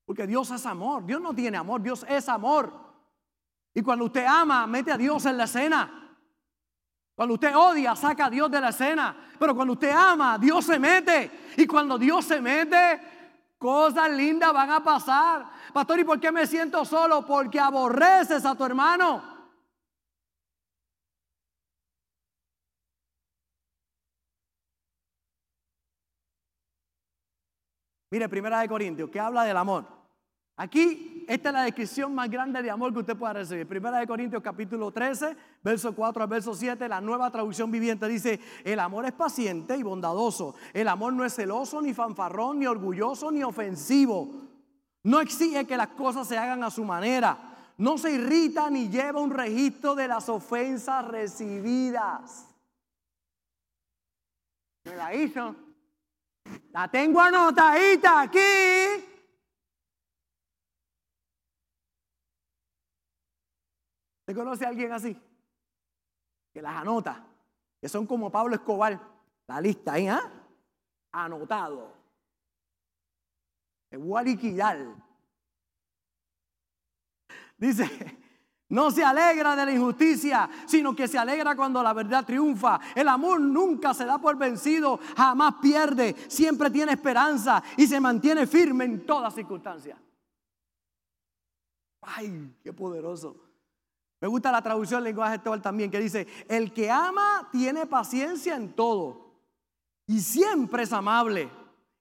Porque 0.09 0.27
Dios 0.27 0.51
es 0.51 0.65
amor. 0.65 1.05
Dios 1.05 1.21
no 1.21 1.35
tiene 1.35 1.59
amor, 1.59 1.83
Dios 1.83 2.03
es 2.09 2.31
amor. 2.31 2.73
Y 3.75 3.83
cuando 3.83 4.07
usted 4.07 4.25
ama, 4.25 4.67
mete 4.67 4.91
a 4.91 4.97
Dios 4.97 5.27
en 5.27 5.37
la 5.37 5.45
escena. 5.45 6.17
Cuando 7.15 7.35
usted 7.35 7.55
odia, 7.55 7.95
saca 7.95 8.25
a 8.25 8.31
Dios 8.31 8.51
de 8.51 8.59
la 8.59 8.71
escena. 8.71 9.15
Pero 9.39 9.55
cuando 9.55 9.75
usted 9.75 9.91
ama, 9.91 10.39
Dios 10.39 10.65
se 10.65 10.79
mete. 10.79 11.53
Y 11.59 11.67
cuando 11.67 11.99
Dios 11.99 12.25
se 12.25 12.41
mete, 12.41 13.03
cosas 13.59 14.11
lindas 14.11 14.51
van 14.51 14.71
a 14.71 14.83
pasar. 14.83 15.45
Pastor, 15.75 16.01
¿y 16.01 16.05
por 16.05 16.19
qué 16.19 16.33
me 16.33 16.47
siento 16.47 16.87
solo? 16.87 17.27
Porque 17.27 17.61
aborreces 17.61 18.47
a 18.47 18.55
tu 18.55 18.65
hermano. 18.65 19.23
Mire, 28.11 28.27
primera 28.31 28.61
de 28.61 28.69
Corintios, 28.71 29.11
que 29.11 29.21
habla 29.21 29.45
del 29.45 29.59
amor. 29.59 29.98
Aquí, 30.61 31.25
esta 31.29 31.51
es 31.51 31.53
la 31.53 31.63
descripción 31.63 32.13
más 32.13 32.29
grande 32.29 32.61
de 32.61 32.69
amor 32.69 32.93
que 32.93 32.99
usted 32.99 33.17
pueda 33.17 33.33
recibir. 33.33 33.65
Primera 33.69 34.01
de 34.01 34.09
Corintios 34.09 34.43
capítulo 34.43 34.91
13, 34.91 35.37
verso 35.63 35.95
4 35.95 36.25
al 36.25 36.29
verso 36.29 36.53
7, 36.53 36.89
la 36.89 37.01
nueva 37.01 37.31
traducción 37.31 37.71
viviente 37.71 38.09
dice, 38.09 38.41
el 38.65 38.81
amor 38.81 39.07
es 39.07 39.13
paciente 39.13 39.77
y 39.77 39.85
bondadoso. 39.85 40.57
El 40.73 40.89
amor 40.89 41.13
no 41.13 41.25
es 41.25 41.37
celoso, 41.37 41.81
ni 41.81 41.95
fanfarrón, 41.95 42.59
ni 42.59 42.67
orgulloso, 42.67 43.31
ni 43.31 43.45
ofensivo. 43.45 44.35
No 45.05 45.21
exige 45.21 45.65
que 45.65 45.77
las 45.77 45.89
cosas 45.89 46.27
se 46.27 46.37
hagan 46.37 46.65
a 46.65 46.73
su 46.73 46.85
manera. 46.85 47.39
No 47.77 47.97
se 47.97 48.11
irrita 48.11 48.69
ni 48.69 48.89
lleva 48.89 49.21
un 49.21 49.31
registro 49.31 49.95
de 49.95 50.09
las 50.09 50.29
ofensas 50.29 51.07
recibidas. 51.07 52.49
Me 54.83 54.97
la 54.97 55.15
hizo. 55.15 55.55
La 56.73 56.89
tengo 56.89 57.21
anotadita 57.21 58.23
aquí. 58.23 59.08
¿Usted 64.29 64.41
conoce 64.41 64.67
a 64.67 64.69
alguien 64.69 64.93
así? 64.93 65.19
Que 66.53 66.61
las 66.61 66.77
anota. 66.77 67.25
Que 67.81 67.89
son 67.89 68.07
como 68.07 68.31
Pablo 68.31 68.57
Escobar. 68.57 69.01
La 69.47 69.59
lista 69.59 69.95
ahí, 69.95 70.07
¿ah? 70.07 70.21
Anotado. 71.13 71.95
Te 73.89 73.97
voy 73.97 74.61
a. 74.61 74.77
Dice, 77.57 78.19
no 78.69 78.91
se 78.91 79.03
alegra 79.03 79.57
de 79.57 79.65
la 79.65 79.73
injusticia, 79.73 80.51
sino 80.67 80.95
que 80.95 81.09
se 81.09 81.17
alegra 81.17 81.57
cuando 81.57 81.83
la 81.83 81.95
verdad 81.95 82.27
triunfa. 82.27 82.79
El 82.95 83.09
amor 83.09 83.41
nunca 83.41 83.95
se 83.95 84.05
da 84.05 84.19
por 84.19 84.37
vencido, 84.37 85.01
jamás 85.17 85.55
pierde, 85.63 86.15
siempre 86.29 86.71
tiene 86.71 86.93
esperanza 86.93 87.63
y 87.79 87.87
se 87.87 87.99
mantiene 87.99 88.47
firme 88.47 88.85
en 88.85 89.07
todas 89.07 89.35
circunstancias. 89.35 89.99
Ay, 92.03 92.55
qué 92.63 92.75
poderoso. 92.75 93.48
Me 94.21 94.27
gusta 94.29 94.51
la 94.51 94.63
traducción 94.63 94.99
del 94.99 95.13
lenguaje 95.13 95.35
actual 95.35 95.63
también, 95.63 95.91
que 95.91 96.01
dice, 96.01 96.27
el 96.49 96.73
que 96.73 96.91
ama 96.91 97.49
tiene 97.53 97.87
paciencia 97.87 98.57
en 98.57 98.73
todo. 98.73 99.29
Y 100.07 100.21
siempre 100.21 100.83
es 100.83 100.93
amable. 100.93 101.49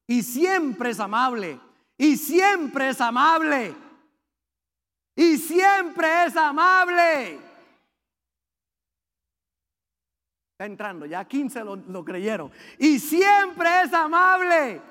Y 0.08 0.24
siempre 0.24 0.92
es 0.92 1.00
amable. 1.00 1.60
Y 1.98 2.18
siempre 2.18 2.90
es 2.90 3.02
amable. 3.02 3.76
Y 5.16 5.38
siempre 5.38 6.26
es 6.26 6.36
amable. 6.36 7.40
Está 10.54 10.66
entrando, 10.66 11.06
ya 11.06 11.24
15 11.24 11.64
lo, 11.64 11.76
lo 11.76 12.04
creyeron. 12.04 12.52
Y 12.80 12.98
siempre 12.98 13.84
es 13.84 13.94
amable. 13.94 14.82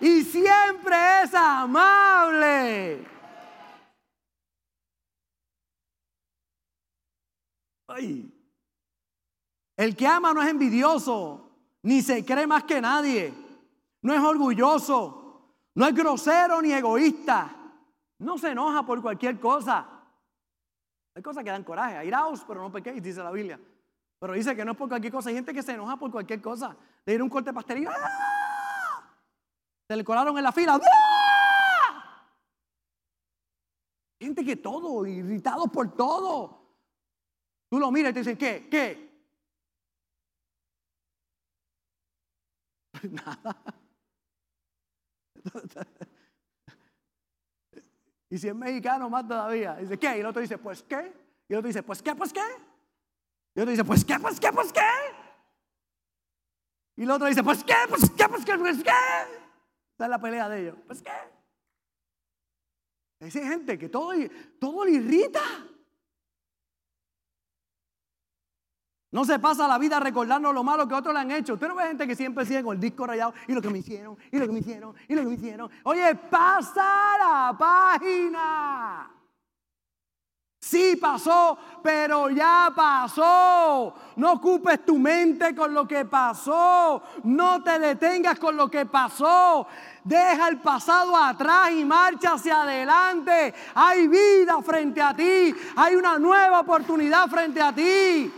Y 0.00 0.22
siempre 0.22 0.96
es 1.22 1.32
amable. 1.32 3.11
El 9.76 9.96
que 9.96 10.06
ama 10.06 10.32
no 10.34 10.42
es 10.42 10.48
envidioso, 10.48 11.50
ni 11.82 12.02
se 12.02 12.24
cree 12.24 12.46
más 12.46 12.64
que 12.64 12.80
nadie, 12.80 13.32
no 14.02 14.12
es 14.14 14.20
orgulloso, 14.20 15.54
no 15.74 15.86
es 15.86 15.94
grosero 15.94 16.60
ni 16.62 16.72
egoísta, 16.72 17.50
no 18.18 18.38
se 18.38 18.50
enoja 18.50 18.84
por 18.84 19.00
cualquier 19.00 19.40
cosa. 19.40 19.86
Hay 21.14 21.22
cosas 21.22 21.44
que 21.44 21.50
dan 21.50 21.64
coraje, 21.64 21.96
airaos, 21.96 22.44
pero 22.46 22.62
no 22.62 22.72
pequéis, 22.72 23.02
dice 23.02 23.22
la 23.22 23.30
Biblia. 23.30 23.60
Pero 24.18 24.34
dice 24.34 24.54
que 24.54 24.64
no 24.64 24.72
es 24.72 24.78
por 24.78 24.88
cualquier 24.88 25.12
cosa. 25.12 25.30
Hay 25.30 25.34
gente 25.34 25.52
que 25.52 25.62
se 25.62 25.72
enoja 25.72 25.96
por 25.96 26.10
cualquier 26.10 26.40
cosa. 26.40 26.76
De 27.04 27.12
ir 27.12 27.20
a 27.20 27.24
un 27.24 27.28
corte 27.28 27.52
pastelillo. 27.52 27.90
¡ah! 27.90 29.02
Se 29.88 29.96
le 29.96 30.04
colaron 30.04 30.38
en 30.38 30.44
la 30.44 30.52
fila. 30.52 30.80
¡ah! 30.80 32.24
Gente 34.20 34.44
que 34.44 34.56
todo, 34.56 35.04
irritado 35.04 35.66
por 35.66 35.96
todo. 35.96 36.61
Tú 37.72 37.80
lo 37.80 37.90
miras 37.90 38.10
y 38.10 38.12
te 38.12 38.20
dicen, 38.20 38.36
¿qué? 38.36 38.68
¿Qué? 38.70 39.08
Nada. 43.10 43.64
Y 48.28 48.38
si 48.38 48.48
es 48.48 48.54
mexicano, 48.54 49.08
más 49.10 49.26
todavía. 49.28 49.76
Dice, 49.76 49.98
¿qué? 49.98 50.16
Y 50.16 50.20
el 50.20 50.26
otro 50.26 50.40
dice, 50.40 50.56
pues 50.56 50.82
qué. 50.82 51.12
Y 51.48 51.52
el 51.52 51.58
otro 51.58 51.68
dice, 51.68 51.82
pues 51.82 52.02
qué, 52.02 52.14
pues 52.14 52.32
qué. 52.32 52.40
Y 53.54 53.60
el 53.60 53.62
otro 53.62 53.70
dice, 53.70 53.84
pues 53.84 54.04
qué, 54.04 54.18
pues 54.18 54.40
qué, 54.40 54.52
pues 54.52 54.72
qué. 54.72 54.80
Y 56.96 57.02
el 57.04 57.10
otro 57.10 57.26
dice, 57.26 57.42
pues 57.42 57.64
qué, 57.64 57.74
pues 57.88 58.10
qué, 58.10 58.28
pues 58.28 58.44
qué, 58.44 58.58
pues 58.58 58.82
qué. 58.82 58.90
Esa 59.94 60.04
es 60.04 60.08
la 60.08 60.18
pelea 60.18 60.48
de 60.48 60.60
ellos. 60.60 60.76
Pues 60.86 61.02
qué. 61.02 61.10
Hay 63.20 63.30
gente 63.30 63.78
que 63.78 63.90
todo, 63.90 64.12
todo 64.58 64.84
le 64.84 64.92
irrita. 64.92 65.40
No 69.12 69.26
se 69.26 69.38
pasa 69.38 69.68
la 69.68 69.76
vida 69.76 70.00
recordando 70.00 70.52
lo 70.54 70.64
malo 70.64 70.88
que 70.88 70.94
otros 70.94 71.12
le 71.12 71.20
han 71.20 71.30
hecho. 71.30 71.54
Usted 71.54 71.68
no 71.68 71.74
ve 71.74 71.84
gente 71.84 72.06
que 72.06 72.16
siempre 72.16 72.46
sigue 72.46 72.62
con 72.62 72.74
el 72.74 72.80
disco 72.80 73.06
rayado 73.06 73.34
y 73.46 73.52
lo 73.52 73.60
que 73.60 73.68
me 73.68 73.78
hicieron, 73.78 74.16
y 74.30 74.38
lo 74.38 74.46
que 74.46 74.52
me 74.52 74.60
hicieron, 74.60 74.94
y 75.06 75.14
lo 75.14 75.20
que 75.20 75.28
me 75.28 75.34
hicieron. 75.34 75.70
Oye, 75.84 76.14
pasa 76.14 77.18
la 77.18 77.54
página. 77.58 79.10
Sí 80.58 80.96
pasó, 80.96 81.58
pero 81.82 82.30
ya 82.30 82.72
pasó. 82.74 83.94
No 84.16 84.32
ocupes 84.32 84.82
tu 84.86 84.96
mente 84.96 85.54
con 85.54 85.74
lo 85.74 85.86
que 85.86 86.06
pasó. 86.06 87.02
No 87.24 87.62
te 87.62 87.78
detengas 87.78 88.38
con 88.38 88.56
lo 88.56 88.70
que 88.70 88.86
pasó. 88.86 89.66
Deja 90.04 90.48
el 90.48 90.58
pasado 90.58 91.14
atrás 91.16 91.72
y 91.72 91.84
marcha 91.84 92.34
hacia 92.34 92.62
adelante. 92.62 93.52
Hay 93.74 94.08
vida 94.08 94.62
frente 94.62 95.02
a 95.02 95.14
ti. 95.14 95.54
Hay 95.76 95.96
una 95.96 96.18
nueva 96.18 96.60
oportunidad 96.60 97.28
frente 97.28 97.60
a 97.60 97.74
ti. 97.74 98.32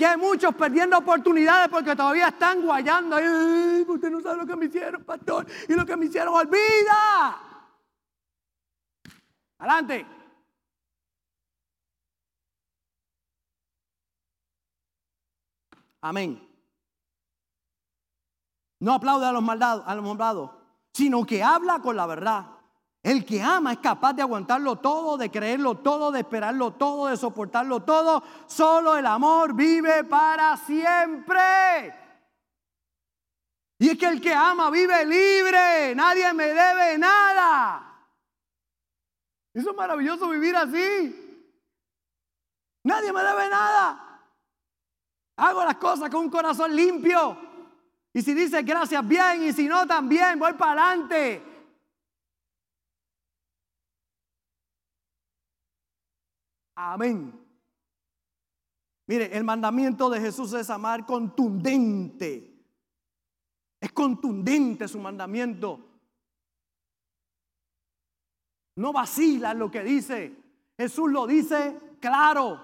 Que 0.00 0.06
hay 0.06 0.16
muchos 0.16 0.54
perdiendo 0.54 0.96
oportunidades 0.96 1.68
porque 1.68 1.94
todavía 1.94 2.28
están 2.28 2.62
guayando. 2.62 3.16
Ay, 3.16 3.84
usted 3.86 4.10
no 4.10 4.22
sabe 4.22 4.38
lo 4.38 4.46
que 4.46 4.56
me 4.56 4.64
hicieron, 4.64 5.04
pastor. 5.04 5.46
Y 5.68 5.74
lo 5.74 5.84
que 5.84 5.94
me 5.94 6.06
hicieron, 6.06 6.32
olvida. 6.32 7.38
Adelante. 9.58 10.06
Amén. 16.00 16.48
No 18.78 18.94
aplaude 18.94 19.26
a 19.26 19.32
los 19.32 19.42
maldados, 19.42 19.84
a 19.86 19.94
los 19.94 20.02
malvados, 20.02 20.50
sino 20.94 21.26
que 21.26 21.42
habla 21.42 21.80
con 21.82 21.94
la 21.94 22.06
verdad. 22.06 22.46
El 23.02 23.24
que 23.24 23.40
ama 23.40 23.72
es 23.72 23.78
capaz 23.78 24.12
de 24.12 24.22
aguantarlo 24.22 24.76
todo, 24.76 25.16
de 25.16 25.30
creerlo 25.30 25.76
todo, 25.78 26.12
de 26.12 26.20
esperarlo 26.20 26.72
todo, 26.72 27.06
de 27.06 27.16
soportarlo 27.16 27.80
todo. 27.80 28.22
Solo 28.46 28.96
el 28.96 29.06
amor 29.06 29.54
vive 29.54 30.04
para 30.04 30.56
siempre. 30.58 31.40
Y 33.78 33.88
es 33.88 33.98
que 33.98 34.06
el 34.06 34.20
que 34.20 34.34
ama 34.34 34.70
vive 34.70 35.06
libre. 35.06 35.94
Nadie 35.94 36.30
me 36.34 36.48
debe 36.48 36.98
nada. 36.98 37.86
Eso 39.54 39.70
es 39.70 39.76
maravilloso 39.76 40.28
vivir 40.28 40.54
así. 40.54 41.48
Nadie 42.84 43.12
me 43.14 43.22
debe 43.22 43.48
nada. 43.48 44.26
Hago 45.36 45.64
las 45.64 45.76
cosas 45.76 46.10
con 46.10 46.20
un 46.20 46.30
corazón 46.30 46.76
limpio. 46.76 47.38
Y 48.12 48.20
si 48.20 48.34
dice 48.34 48.60
gracias, 48.60 49.08
bien. 49.08 49.44
Y 49.44 49.54
si 49.54 49.66
no, 49.66 49.86
también 49.86 50.38
voy 50.38 50.52
para 50.52 50.90
adelante. 50.90 51.49
Amén. 56.82 57.38
Mire, 59.06 59.36
el 59.36 59.44
mandamiento 59.44 60.08
de 60.08 60.18
Jesús 60.18 60.54
es 60.54 60.70
amar 60.70 61.04
contundente. 61.04 62.58
Es 63.78 63.92
contundente 63.92 64.88
su 64.88 64.98
mandamiento. 64.98 65.78
No 68.76 68.94
vacila 68.94 69.52
lo 69.52 69.70
que 69.70 69.82
dice. 69.82 70.34
Jesús 70.78 71.10
lo 71.10 71.26
dice 71.26 71.78
claro. 72.00 72.58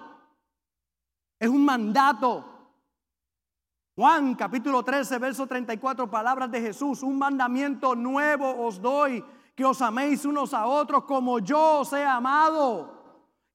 Es 1.39 1.49
un 1.49 1.63
mandato. 1.63 2.53
Juan 3.95 4.33
capítulo 4.33 4.83
13, 4.83 5.19
verso 5.19 5.45
34, 5.45 6.09
palabras 6.09 6.49
de 6.49 6.61
Jesús. 6.61 7.03
Un 7.03 7.19
mandamiento 7.19 7.95
nuevo 7.95 8.65
os 8.65 8.81
doy, 8.81 9.23
que 9.55 9.63
os 9.63 9.79
améis 9.81 10.25
unos 10.25 10.55
a 10.55 10.65
otros 10.65 11.03
como 11.03 11.37
yo 11.37 11.81
os 11.81 11.93
he 11.93 12.03
amado. 12.03 12.96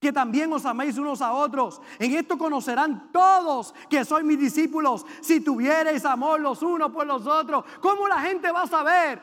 Que 0.02 0.12
también 0.12 0.52
os 0.52 0.66
améis 0.66 0.98
unos 0.98 1.22
a 1.22 1.32
otros. 1.32 1.80
En 2.00 2.12
esto 2.12 2.36
conocerán 2.36 3.12
todos 3.12 3.72
que 3.88 4.04
sois 4.04 4.24
mis 4.24 4.36
discípulos. 4.36 5.06
Si 5.20 5.40
tuviereis 5.40 6.04
amor 6.04 6.40
los 6.40 6.60
unos 6.60 6.90
por 6.90 7.06
los 7.06 7.24
otros. 7.24 7.64
¿Cómo 7.80 8.08
la 8.08 8.20
gente 8.20 8.50
va 8.50 8.62
a 8.62 8.66
saber 8.66 9.22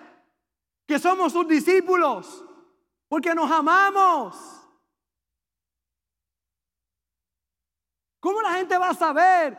que 0.87 0.97
somos 0.97 1.33
sus 1.33 1.45
discípulos? 1.49 2.45
Porque 3.09 3.35
nos 3.35 3.51
amamos. 3.51 4.37
¿Cómo 8.21 8.41
la 8.41 8.53
gente 8.53 8.77
va 8.77 8.91
a 8.91 8.95
saber 8.95 9.57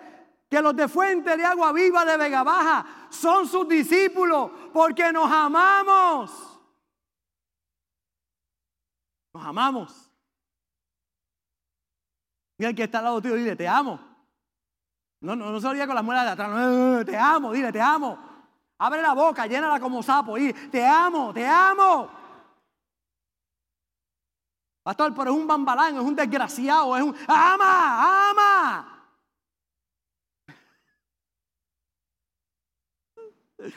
que 0.49 0.63
los 0.63 0.75
de 0.75 0.89
Fuente 0.89 1.37
de 1.37 1.45
Agua 1.45 1.71
Viva 1.75 2.07
de 2.07 2.17
Vega 2.17 2.43
Baja 2.43 3.09
son 3.11 3.47
sus 3.47 3.69
discípulos? 3.69 4.53
Porque 4.73 5.13
nos 5.13 5.31
amamos. 5.31 6.31
Nos 9.35 9.45
amamos. 9.45 10.10
Mira 12.61 12.69
el 12.69 12.77
que 12.77 12.83
está 12.83 12.99
al 12.99 13.05
lado 13.05 13.23
tuyo, 13.23 13.37
dile, 13.37 13.57
te 13.57 13.67
amo. 13.67 13.99
No, 15.23 15.35
no, 15.35 15.51
no 15.51 15.59
se 15.59 15.73
diga 15.73 15.87
con 15.87 15.95
las 15.95 16.05
muelas 16.05 16.27
de 16.27 16.31
atrás. 16.33 16.51
No, 16.51 17.03
te 17.07 17.17
amo, 17.17 17.53
dile, 17.53 17.73
te 17.73 17.81
amo. 17.81 18.19
Abre 18.77 19.01
la 19.01 19.15
boca, 19.15 19.47
llénala 19.47 19.81
como 19.81 20.03
sapo. 20.03 20.37
Y 20.37 20.53
te 20.53 20.87
amo, 20.87 21.33
te 21.33 21.49
amo. 21.49 22.11
Pastor, 24.83 25.15
pero 25.15 25.31
es 25.31 25.39
un 25.39 25.47
bambalán, 25.47 25.95
es 25.97 26.03
un 26.03 26.15
desgraciado, 26.15 26.95
es 26.99 27.03
un... 27.03 27.17
¡Ama! 27.27 28.29
¡Ama! 28.29 29.09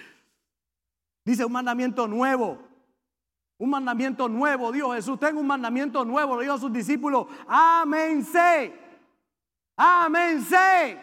Dice 1.23 1.45
un 1.45 1.53
mandamiento 1.53 2.05
nuevo. 2.05 2.72
Un 3.63 3.69
mandamiento 3.69 4.27
nuevo, 4.27 4.73
Dios 4.73 4.93
Jesús. 4.93 5.17
Tengo 5.17 5.39
un 5.39 5.47
mandamiento 5.47 6.03
nuevo, 6.03 6.35
lo 6.35 6.41
dijo 6.41 6.51
a 6.51 6.59
sus 6.59 6.73
discípulos. 6.73 7.27
Amense. 7.47 8.77
Amense. 9.77 10.99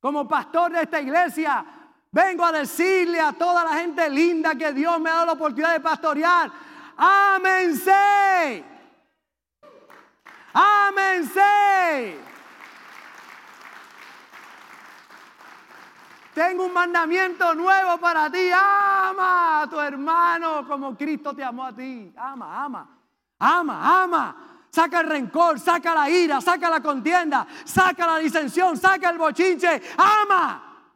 Como 0.00 0.28
pastor 0.28 0.70
de 0.70 0.82
esta 0.82 1.00
iglesia, 1.00 1.64
vengo 2.12 2.44
a 2.44 2.52
decirle 2.52 3.18
a 3.22 3.32
toda 3.32 3.64
la 3.64 3.72
gente 3.78 4.10
linda 4.10 4.54
que 4.54 4.74
Dios 4.74 5.00
me 5.00 5.08
ha 5.08 5.14
dado 5.14 5.26
la 5.26 5.32
oportunidad 5.32 5.72
de 5.72 5.80
pastorear. 5.80 6.52
Amense. 6.98 8.62
Amense. 10.52 12.29
Tengo 16.40 16.64
un 16.64 16.72
mandamiento 16.72 17.54
nuevo 17.54 17.98
para 17.98 18.32
ti. 18.32 18.48
Ama 18.50 19.60
a 19.60 19.68
tu 19.68 19.78
hermano 19.78 20.66
como 20.66 20.96
Cristo 20.96 21.34
te 21.34 21.44
amó 21.44 21.66
a 21.66 21.72
ti. 21.74 22.10
Ama, 22.16 22.64
ama. 22.64 22.98
Ama, 23.38 24.02
ama. 24.02 24.36
Saca 24.70 25.00
el 25.00 25.06
rencor, 25.06 25.60
saca 25.60 25.94
la 25.94 26.08
ira, 26.08 26.40
saca 26.40 26.70
la 26.70 26.80
contienda, 26.80 27.46
saca 27.66 28.06
la 28.06 28.16
disensión, 28.16 28.78
saca 28.78 29.10
el 29.10 29.18
bochinche. 29.18 29.82
Ama. 29.98 30.88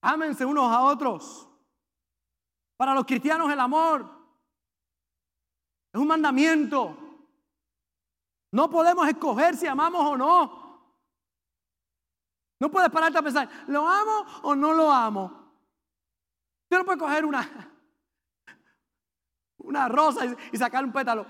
Ámense 0.00 0.44
unos 0.44 0.70
a 0.70 0.82
otros. 0.82 1.48
Para 2.76 2.94
los 2.94 3.04
cristianos 3.04 3.50
el 3.50 3.58
amor 3.58 4.15
es 5.96 6.02
un 6.02 6.08
mandamiento. 6.08 6.94
No 8.52 8.68
podemos 8.68 9.08
escoger 9.08 9.56
si 9.56 9.66
amamos 9.66 10.04
o 10.04 10.16
no. 10.16 10.66
No 12.60 12.70
puedes 12.70 12.90
pararte 12.90 13.18
a 13.18 13.22
pensar, 13.22 13.48
¿lo 13.66 13.88
amo 13.88 14.26
o 14.42 14.54
no 14.54 14.74
lo 14.74 14.90
amo? 14.90 15.24
Usted 16.64 16.78
no 16.78 16.84
puede 16.84 16.98
coger 16.98 17.24
una, 17.24 17.48
una 19.58 19.88
rosa 19.88 20.26
y, 20.52 20.58
sacar 20.58 20.84
un 20.84 20.92
pétalo. 20.92 21.24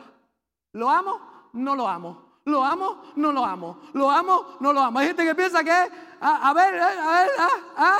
¿Lo 0.72 0.90
amo? 0.90 1.50
No 1.52 1.76
lo 1.76 1.88
amo. 1.88 2.40
¿Lo 2.44 2.64
amo? 2.64 3.02
No 3.14 3.30
lo 3.30 3.44
amo. 3.44 3.80
¿Lo 3.92 4.10
amo? 4.10 4.56
No 4.60 4.72
lo 4.72 4.80
amo. 4.80 4.98
Hay 4.98 5.06
gente 5.08 5.24
que 5.24 5.34
piensa 5.34 5.62
que, 5.62 5.70
a, 5.70 6.50
a 6.50 6.52
ver, 6.52 6.80
a 6.80 6.86
ver, 6.88 7.30
ah, 7.38 7.50
ah, 7.76 7.98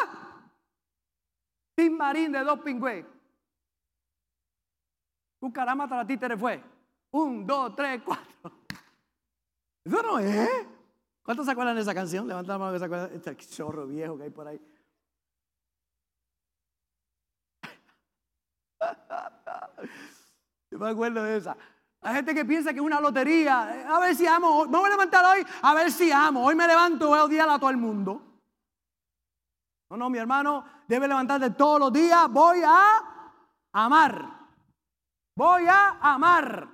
Tim 1.77 1.97
Marín 1.97 2.33
de 2.33 2.43
dos 2.43 2.59
pingües. 2.61 3.05
Un 5.47 5.53
caramba 5.53 5.87
la 5.87 6.05
títere 6.05 6.37
fue. 6.37 6.61
Un, 7.13 7.47
dos, 7.47 7.77
tres, 7.77 8.03
cuatro. 8.05 8.51
Eso 9.85 10.03
no 10.03 10.19
es. 10.19 10.67
¿Cuántos 11.23 11.47
se 11.47 11.53
acuerdan 11.53 11.77
de 11.77 11.83
esa 11.83 11.95
canción? 11.95 12.27
Levanta 12.27 12.55
la 12.55 12.59
mano 12.59 12.73
que 12.73 12.81
se 12.81 12.85
acuerdan. 12.85 13.13
Este 13.15 13.37
chorro 13.37 13.87
viejo 13.87 14.17
que 14.17 14.25
hay 14.25 14.31
por 14.31 14.49
ahí. 14.49 14.61
Yo 20.69 20.81
me 20.81 20.89
acuerdo 20.89 21.23
de 21.23 21.37
esa. 21.37 21.57
Hay 22.01 22.17
gente 22.17 22.35
que 22.35 22.45
piensa 22.45 22.73
que 22.73 22.81
es 22.81 22.85
una 22.85 23.01
lotería. 23.01 23.87
A 23.89 24.01
ver 24.01 24.17
si 24.17 24.27
amo. 24.27 24.67
Voy 24.67 24.87
a 24.87 24.89
levantar 24.89 25.25
hoy 25.27 25.47
a 25.63 25.75
ver 25.75 25.93
si 25.93 26.11
amo. 26.11 26.45
Hoy 26.45 26.57
me 26.57 26.67
levanto, 26.67 27.07
voy 27.07 27.21
a 27.21 27.25
odiar 27.25 27.49
a 27.49 27.57
todo 27.57 27.71
el 27.71 27.77
mundo. 27.77 28.21
No, 29.91 29.97
no, 29.97 30.11
mi 30.11 30.19
hermano 30.19 30.65
debe 30.89 31.07
levantarte 31.07 31.51
todos 31.51 31.79
los 31.79 31.93
días. 31.93 32.29
Voy 32.33 32.63
a 32.67 33.39
amar. 33.71 34.36
Voy 35.37 35.67
a 35.69 35.99
amar. 36.01 36.67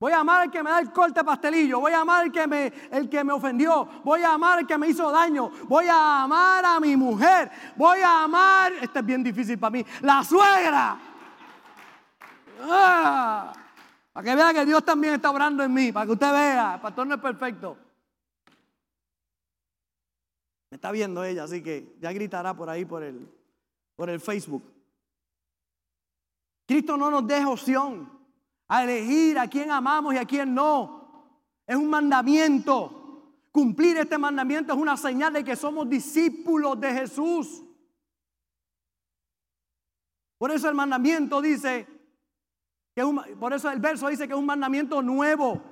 Voy 0.00 0.12
a 0.12 0.20
amar 0.20 0.42
al 0.42 0.50
que 0.50 0.62
me 0.62 0.70
da 0.70 0.80
el 0.80 0.92
corte 0.92 1.24
pastelillo. 1.24 1.80
Voy 1.80 1.92
a 1.92 2.00
amar 2.00 2.24
al 2.24 2.32
que 2.32 2.46
me, 2.46 2.72
el 2.90 3.08
que 3.08 3.24
me 3.24 3.32
ofendió. 3.32 3.84
Voy 4.04 4.22
a 4.22 4.34
amar 4.34 4.58
al 4.58 4.66
que 4.66 4.76
me 4.76 4.88
hizo 4.88 5.10
daño. 5.10 5.50
Voy 5.64 5.86
a 5.88 6.22
amar 6.22 6.64
a 6.64 6.80
mi 6.80 6.96
mujer. 6.96 7.50
Voy 7.76 8.00
a 8.00 8.24
amar. 8.24 8.72
Este 8.74 8.98
es 8.98 9.06
bien 9.06 9.22
difícil 9.22 9.58
para 9.58 9.70
mí. 9.70 9.84
La 10.02 10.22
suegra. 10.22 10.98
Ah, 12.60 13.52
para 14.12 14.24
que 14.24 14.34
vea 14.34 14.52
que 14.52 14.66
Dios 14.66 14.84
también 14.84 15.14
está 15.14 15.30
obrando 15.30 15.62
en 15.62 15.72
mí. 15.72 15.92
Para 15.92 16.06
que 16.06 16.12
usted 16.12 16.32
vea. 16.32 16.74
El 16.74 16.80
pastor 16.80 17.06
no 17.06 17.14
es 17.14 17.20
perfecto. 17.20 17.76
Me 20.70 20.76
está 20.76 20.90
viendo 20.90 21.24
ella, 21.24 21.44
así 21.44 21.62
que 21.62 21.96
ya 22.00 22.12
gritará 22.12 22.54
por 22.54 22.68
ahí 22.68 22.84
por 22.84 23.02
el, 23.02 23.28
por 23.96 24.10
el 24.10 24.20
Facebook. 24.20 24.62
Cristo 26.68 26.98
no 26.98 27.10
nos 27.10 27.26
deja 27.26 27.48
opción 27.48 28.12
a 28.68 28.84
elegir 28.84 29.38
a 29.38 29.48
quién 29.48 29.70
amamos 29.70 30.12
y 30.12 30.18
a 30.18 30.26
quién 30.26 30.54
no. 30.54 31.32
Es 31.66 31.74
un 31.74 31.88
mandamiento. 31.88 33.32
Cumplir 33.50 33.96
este 33.96 34.18
mandamiento 34.18 34.74
es 34.74 34.78
una 34.78 34.94
señal 34.98 35.32
de 35.32 35.42
que 35.42 35.56
somos 35.56 35.88
discípulos 35.88 36.78
de 36.78 36.92
Jesús. 36.92 37.64
Por 40.36 40.50
eso 40.50 40.68
el 40.68 40.74
mandamiento 40.74 41.40
dice, 41.40 41.86
que 42.94 43.02
por 43.40 43.54
eso 43.54 43.70
el 43.70 43.80
verso 43.80 44.08
dice 44.08 44.28
que 44.28 44.34
es 44.34 44.38
un 44.38 44.44
mandamiento 44.44 45.00
nuevo. 45.00 45.62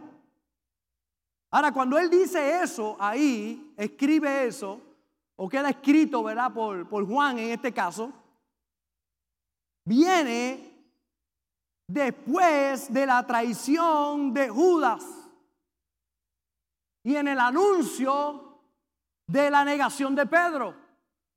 Ahora, 1.50 1.72
cuando 1.72 1.98
él 1.98 2.09
dice 2.09 2.62
eso 2.62 2.96
ahí, 2.98 3.74
escribe 3.76 4.46
eso, 4.46 4.80
o 5.37 5.46
queda 5.46 5.68
escrito, 5.68 6.22
¿verdad? 6.22 6.54
Por, 6.54 6.88
por 6.88 7.06
Juan 7.06 7.38
en 7.38 7.50
este 7.50 7.70
caso, 7.70 8.11
viene 9.85 10.65
después 11.88 12.92
de 12.92 13.07
la 13.07 13.27
traición 13.27 14.35
de 14.35 14.49
Judas 14.49 15.05
y 17.05 17.16
en 17.16 17.29
el 17.29 17.38
anuncio 17.38 18.61
de 19.27 19.51
la 19.51 19.64
negación 19.64 20.14
de 20.14 20.27
Pedro. 20.27 20.75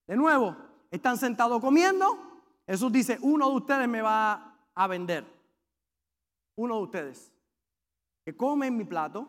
De 0.08 0.16
nuevo, 0.16 0.56
están 0.90 1.18
sentados 1.18 1.62
comiendo. 1.62 2.18
Jesús 2.66 2.92
dice, 2.92 3.18
uno 3.22 3.50
de 3.50 3.56
ustedes 3.56 3.88
me 3.88 4.02
va 4.02 4.56
a 4.74 4.88
vender. 4.88 5.26
Uno 6.56 6.78
de 6.78 6.82
ustedes 6.82 7.32
que 8.26 8.36
come 8.36 8.68
en 8.68 8.78
mi 8.78 8.84
plato. 8.84 9.28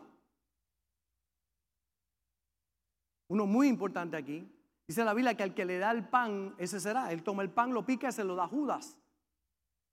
Uno 3.29 3.45
muy 3.45 3.67
importante 3.67 4.17
aquí. 4.17 4.51
Dice 4.87 5.05
la 5.05 5.13
Biblia 5.13 5.35
que 5.35 5.43
al 5.43 5.53
que 5.53 5.63
le 5.63 5.77
da 5.77 5.91
el 5.91 6.07
pan, 6.07 6.53
ese 6.57 6.79
será. 6.79 7.11
Él 7.11 7.23
toma 7.23 7.43
el 7.43 7.49
pan, 7.49 7.73
lo 7.73 7.85
pica 7.85 8.09
y 8.09 8.11
se 8.11 8.23
lo 8.23 8.35
da 8.35 8.43
a 8.43 8.47
Judas. 8.47 8.97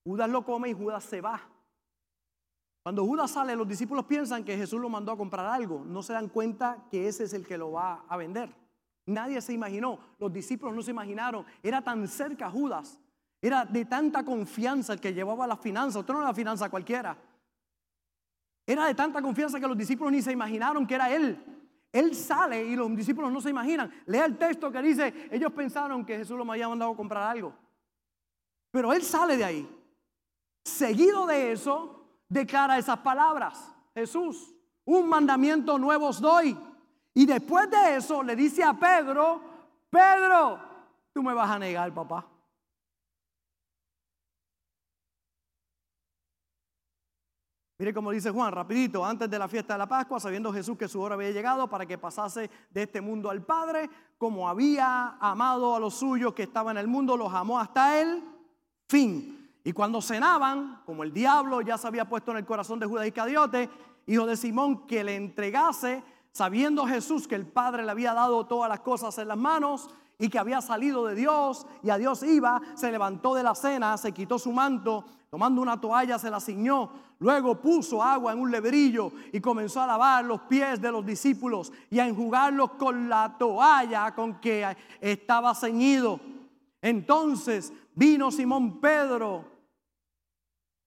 Judas 0.09 0.31
lo 0.31 0.42
come 0.42 0.71
y 0.71 0.73
Judas 0.73 1.05
se 1.05 1.21
va. 1.21 1.38
Cuando 2.83 3.05
Judas 3.05 3.31
sale, 3.31 3.55
los 3.55 3.68
discípulos 3.68 4.07
piensan 4.07 4.42
que 4.42 4.57
Jesús 4.57 4.81
lo 4.81 4.88
mandó 4.88 5.12
a 5.12 5.18
comprar 5.18 5.44
algo. 5.44 5.85
No 5.85 6.03
se 6.03 6.14
dan 6.14 6.31
cuenta 6.31 6.87
que 6.90 7.07
ese 7.07 7.25
es 7.25 7.35
el 7.35 7.47
que 7.47 7.59
lo 7.59 7.73
va 7.73 8.07
a 8.09 8.16
vender. 8.16 8.51
Nadie 9.05 9.42
se 9.42 9.53
imaginó, 9.53 9.99
los 10.18 10.33
discípulos 10.33 10.75
no 10.75 10.81
se 10.81 10.92
imaginaron. 10.92 11.44
Era 11.62 11.83
tan 11.83 12.09
cerca 12.09 12.51
Judas, 12.51 12.99
era 13.42 13.66
de 13.66 13.85
tanta 13.85 14.25
confianza 14.25 14.94
el 14.94 15.01
que 15.01 15.12
llevaba 15.12 15.47
las 15.47 15.61
finanzas. 15.61 16.01
Usted 16.01 16.14
no 16.14 16.21
era 16.21 16.29
la 16.29 16.35
finanza 16.35 16.71
cualquiera. 16.71 17.14
Era 18.66 18.87
de 18.87 18.94
tanta 18.94 19.21
confianza 19.21 19.61
que 19.61 19.68
los 19.68 19.77
discípulos 19.77 20.11
ni 20.11 20.23
se 20.23 20.33
imaginaron 20.33 20.87
que 20.87 20.94
era 20.94 21.14
él. 21.14 21.38
Él 21.92 22.14
sale 22.14 22.64
y 22.64 22.77
los 22.77 22.97
discípulos 22.97 23.31
no 23.31 23.42
se 23.42 23.51
imaginan. 23.51 23.92
Lea 24.07 24.25
el 24.25 24.38
texto 24.38 24.73
que 24.73 24.81
dice, 24.81 25.29
ellos 25.31 25.53
pensaron 25.53 26.03
que 26.07 26.16
Jesús 26.16 26.38
lo 26.38 26.51
había 26.51 26.66
mandado 26.66 26.92
a 26.92 26.97
comprar 26.97 27.25
algo. 27.25 27.53
Pero 28.71 28.94
él 28.94 29.03
sale 29.03 29.37
de 29.37 29.44
ahí. 29.44 29.78
Seguido 30.68 31.26
de 31.26 31.52
eso, 31.52 32.04
declara 32.28 32.78
esas 32.78 32.98
palabras. 32.98 33.74
Jesús, 33.94 34.54
un 34.85 35.09
mandamiento 35.09 35.78
nuevo 35.78 36.09
os 36.09 36.20
doy. 36.20 36.57
Y 37.14 37.26
después 37.26 37.68
de 37.70 37.96
eso 37.96 38.22
le 38.22 38.37
dice 38.37 38.62
a 38.62 38.74
Pedro, 38.74 39.40
Pedro, 39.90 40.61
tú 41.12 41.22
me 41.22 41.35
vas 41.35 41.50
a 41.50 41.59
negar, 41.59 41.92
papá. 41.92 42.26
Mire 47.81 47.94
cómo 47.94 48.11
dice 48.11 48.31
Juan, 48.31 48.52
rapidito, 48.52 49.04
antes 49.04 49.31
de 49.31 49.38
la 49.38 49.46
fiesta 49.46 49.74
de 49.74 49.78
la 49.78 49.88
Pascua, 49.88 50.18
sabiendo 50.18 50.52
Jesús 50.52 50.76
que 50.76 50.88
su 50.88 51.00
hora 51.00 51.14
había 51.14 51.31
llegado 51.31 51.68
para 51.68 51.87
que 51.87 51.96
pasase 51.96 52.50
de 52.70 52.83
este 52.83 53.00
mundo 53.00 53.31
al 53.31 53.42
Padre, 53.42 53.88
como 54.18 54.48
había 54.48 55.16
amado 55.20 55.76
a 55.76 55.81
los 55.81 55.94
suyos 55.94 56.35
que 56.35 56.42
estaban 56.42 56.76
en 56.76 56.81
el 56.81 56.88
mundo, 56.88 57.16
los 57.16 57.33
amó 57.33 57.59
hasta 57.59 58.00
el 58.00 58.24
fin. 58.88 59.38
Y 59.68 59.74
cuando 59.74 60.00
cenaban, 60.00 60.81
como 60.87 61.02
el 61.02 61.12
diablo 61.12 61.61
ya 61.61 61.76
se 61.76 61.87
había 61.87 62.09
puesto 62.09 62.31
en 62.31 62.38
el 62.38 62.46
corazón 62.46 62.78
de 62.81 62.87
Judas 62.87 63.07
Iscariote, 63.07 63.68
hijo 64.07 64.24
de 64.24 64.35
Simón, 64.35 64.87
que 64.87 65.04
le 65.04 65.14
entregase, 65.14 66.02
sabiendo 66.33 66.87
Jesús 66.87 67.28
que 67.28 67.35
el 67.35 67.46
Padre 67.46 67.85
le 67.85 67.90
había 67.90 68.14
dado 68.14 68.46
todas 68.46 68.70
las 68.70 68.81
cosas 68.81 69.18
en 69.18 69.28
las 69.28 69.37
manos 69.37 69.90
y 70.18 70.31
que 70.31 70.38
había 70.38 70.62
salido 70.62 71.04
de 71.04 71.14
Dios 71.14 71.66
y 71.83 71.90
a 71.90 71.98
Dios 71.98 72.22
iba, 72.22 72.62
se 72.76 72.90
levantó 72.90 73.35
de 73.35 73.42
la 73.42 73.54
cena, 73.54 73.98
se 73.98 74.12
quitó 74.12 74.38
su 74.38 74.52
manto, 74.52 75.04
tomando 75.28 75.61
una 75.61 75.78
toalla 75.78 76.18
se 76.18 76.31
la 76.31 76.40
ciñó, 76.40 76.90
luego 77.18 77.61
puso 77.61 78.02
agua 78.02 78.33
en 78.33 78.38
un 78.38 78.50
lebrillo 78.50 79.12
y 79.35 79.40
comenzó 79.42 79.83
a 79.83 79.87
lavar 79.87 80.24
los 80.24 80.40
pies 80.48 80.81
de 80.81 80.90
los 80.90 81.04
discípulos 81.04 81.70
y 81.90 81.98
a 81.98 82.09
enjugarlos 82.09 82.70
con 82.78 83.07
la 83.11 83.37
toalla 83.37 84.14
con 84.14 84.40
que 84.40 84.74
estaba 84.98 85.54
ceñido. 85.54 86.18
Entonces 86.81 87.70
vino 87.94 88.31
Simón 88.31 88.81
Pedro 88.81 89.58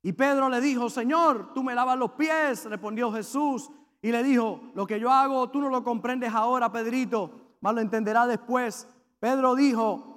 y 0.03 0.13
Pedro 0.13 0.49
le 0.49 0.59
dijo, 0.61 0.89
Señor, 0.89 1.53
tú 1.53 1.63
me 1.63 1.75
lavas 1.75 1.97
los 1.97 2.11
pies, 2.11 2.65
respondió 2.65 3.11
Jesús. 3.11 3.69
Y 4.01 4.11
le 4.11 4.23
dijo, 4.23 4.71
lo 4.73 4.87
que 4.87 4.99
yo 4.99 5.11
hago, 5.11 5.49
tú 5.51 5.61
no 5.61 5.69
lo 5.69 5.83
comprendes 5.83 6.33
ahora, 6.33 6.71
Pedrito, 6.71 7.57
más 7.61 7.75
lo 7.75 7.81
entenderá 7.81 8.25
después. 8.25 8.87
Pedro 9.19 9.53
dijo, 9.53 10.11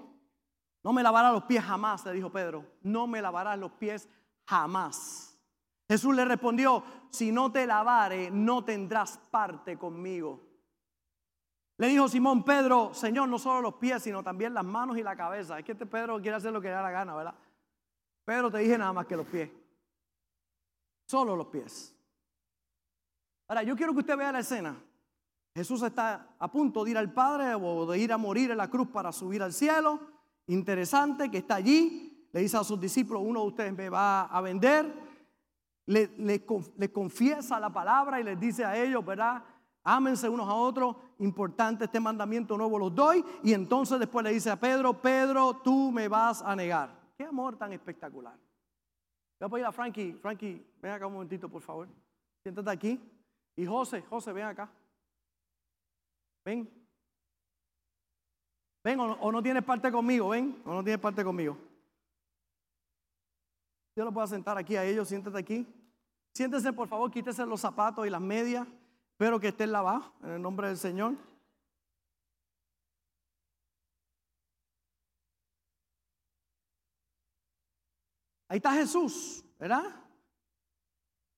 no 0.82 0.92
me 0.94 1.02
lavarás 1.02 1.32
los 1.32 1.44
pies 1.44 1.62
jamás, 1.62 2.04
le 2.06 2.12
dijo 2.12 2.30
Pedro, 2.30 2.64
no 2.82 3.06
me 3.06 3.20
lavarás 3.20 3.58
los 3.58 3.72
pies 3.72 4.08
jamás. 4.46 5.38
Jesús 5.86 6.14
le 6.14 6.24
respondió, 6.24 6.82
si 7.10 7.30
no 7.30 7.52
te 7.52 7.66
lavare, 7.66 8.30
no 8.30 8.64
tendrás 8.64 9.18
parte 9.30 9.76
conmigo. 9.76 10.40
Le 11.76 11.88
dijo 11.88 12.08
Simón 12.08 12.42
Pedro, 12.42 12.94
Señor, 12.94 13.28
no 13.28 13.38
solo 13.38 13.60
los 13.60 13.74
pies, 13.74 14.02
sino 14.02 14.22
también 14.22 14.54
las 14.54 14.64
manos 14.64 14.96
y 14.96 15.02
la 15.02 15.16
cabeza. 15.16 15.58
Es 15.58 15.64
que 15.64 15.72
este 15.72 15.84
Pedro 15.86 16.20
quiere 16.22 16.36
hacer 16.36 16.52
lo 16.52 16.60
que 16.60 16.68
le 16.68 16.74
da 16.74 16.82
la 16.82 16.90
gana, 16.90 17.14
¿verdad? 17.14 17.34
Pedro 18.24 18.50
te 18.50 18.58
dije 18.58 18.78
nada 18.78 18.92
más 18.92 19.06
que 19.06 19.16
los 19.16 19.26
pies. 19.26 19.50
Solo 21.06 21.36
los 21.36 21.46
pies. 21.48 21.94
Ahora, 23.48 23.62
yo 23.62 23.76
quiero 23.76 23.92
que 23.92 24.00
usted 24.00 24.16
vea 24.16 24.32
la 24.32 24.40
escena. 24.40 24.76
Jesús 25.54 25.82
está 25.82 26.34
a 26.38 26.50
punto 26.50 26.84
de 26.84 26.90
ir 26.90 26.98
al 26.98 27.12
Padre 27.12 27.54
o 27.54 27.86
de 27.86 27.98
ir 27.98 28.12
a 28.12 28.16
morir 28.16 28.50
en 28.50 28.56
la 28.56 28.68
cruz 28.68 28.88
para 28.88 29.12
subir 29.12 29.42
al 29.42 29.52
cielo. 29.52 30.00
Interesante 30.48 31.30
que 31.30 31.38
está 31.38 31.56
allí. 31.56 32.28
Le 32.32 32.40
dice 32.40 32.56
a 32.56 32.64
sus 32.64 32.80
discípulos, 32.80 33.22
uno 33.24 33.42
de 33.42 33.46
ustedes 33.46 33.72
me 33.72 33.88
va 33.88 34.22
a 34.22 34.40
vender. 34.40 34.92
Le, 35.86 36.44
confiesa 36.92 37.60
la 37.60 37.70
palabra 37.70 38.20
y 38.20 38.24
les 38.24 38.40
dice 38.40 38.64
a 38.64 38.76
ellos, 38.76 39.04
¿verdad? 39.04 39.44
Ámense 39.84 40.28
unos 40.28 40.48
a 40.48 40.54
otros. 40.54 40.96
Importante 41.18 41.84
este 41.84 42.00
mandamiento 42.00 42.56
nuevo 42.56 42.76
los 42.78 42.92
doy. 42.92 43.24
Y 43.44 43.52
entonces 43.52 44.00
después 44.00 44.24
le 44.24 44.32
dice 44.32 44.50
a 44.50 44.58
Pedro, 44.58 45.00
Pedro, 45.00 45.60
tú 45.62 45.92
me 45.92 46.08
vas 46.08 46.42
a 46.42 46.56
negar. 46.56 46.98
Qué 47.16 47.24
amor 47.24 47.56
tan 47.56 47.72
espectacular. 47.72 48.36
Voy 49.40 49.46
a 49.46 49.48
pedir 49.50 49.66
a 49.66 49.72
Frankie, 49.72 50.12
Frankie, 50.14 50.64
ven 50.80 50.92
acá 50.92 51.06
un 51.06 51.14
momentito, 51.14 51.48
por 51.48 51.62
favor. 51.62 51.88
Siéntate 52.42 52.70
aquí. 52.70 53.00
Y 53.56 53.66
José, 53.66 54.02
José, 54.02 54.32
ven 54.32 54.46
acá. 54.46 54.70
Ven. 56.44 56.68
Ven 58.84 59.00
o 59.00 59.32
no, 59.32 59.42
tienes 59.42 59.64
parte 59.64 59.90
conmigo, 59.90 60.28
ven, 60.28 60.60
o 60.64 60.74
no 60.74 60.84
tienes 60.84 61.00
parte 61.00 61.24
conmigo. 61.24 61.56
Yo 63.96 64.04
lo 64.04 64.12
puedo 64.12 64.26
sentar 64.26 64.58
aquí 64.58 64.76
a 64.76 64.84
ellos, 64.84 65.08
siéntate 65.08 65.38
aquí. 65.38 65.66
Siéntese, 66.34 66.72
por 66.72 66.88
favor, 66.88 67.10
quítese 67.10 67.46
los 67.46 67.60
zapatos 67.60 68.06
y 68.06 68.10
las 68.10 68.20
medias. 68.20 68.66
Espero 69.12 69.38
que 69.38 69.48
estén 69.48 69.72
lavados 69.72 70.10
en 70.22 70.30
el 70.30 70.42
nombre 70.42 70.68
del 70.68 70.76
Señor. 70.76 71.14
Ahí 78.54 78.58
está 78.58 78.72
Jesús, 78.72 79.44
¿verdad? 79.58 79.82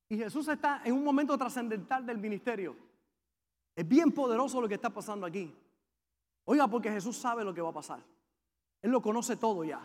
Y 0.07 0.19
Jesús 0.19 0.47
está 0.49 0.83
en 0.85 0.93
un 0.93 1.03
momento 1.03 1.39
trascendental 1.39 2.05
del 2.05 2.19
ministerio. 2.19 2.77
Es 3.75 3.89
bien 3.89 4.13
poderoso 4.13 4.61
lo 4.61 4.69
que 4.69 4.75
está 4.75 4.91
pasando 4.91 5.25
aquí. 5.25 5.51
Oiga, 6.45 6.69
porque 6.69 6.93
Jesús 6.93 7.17
sabe 7.17 7.43
lo 7.43 7.55
que 7.55 7.63
va 7.63 7.71
a 7.71 7.73
pasar. 7.73 8.05
Él 8.83 8.91
lo 8.91 9.01
conoce 9.01 9.35
todo 9.39 9.65
ya. 9.65 9.81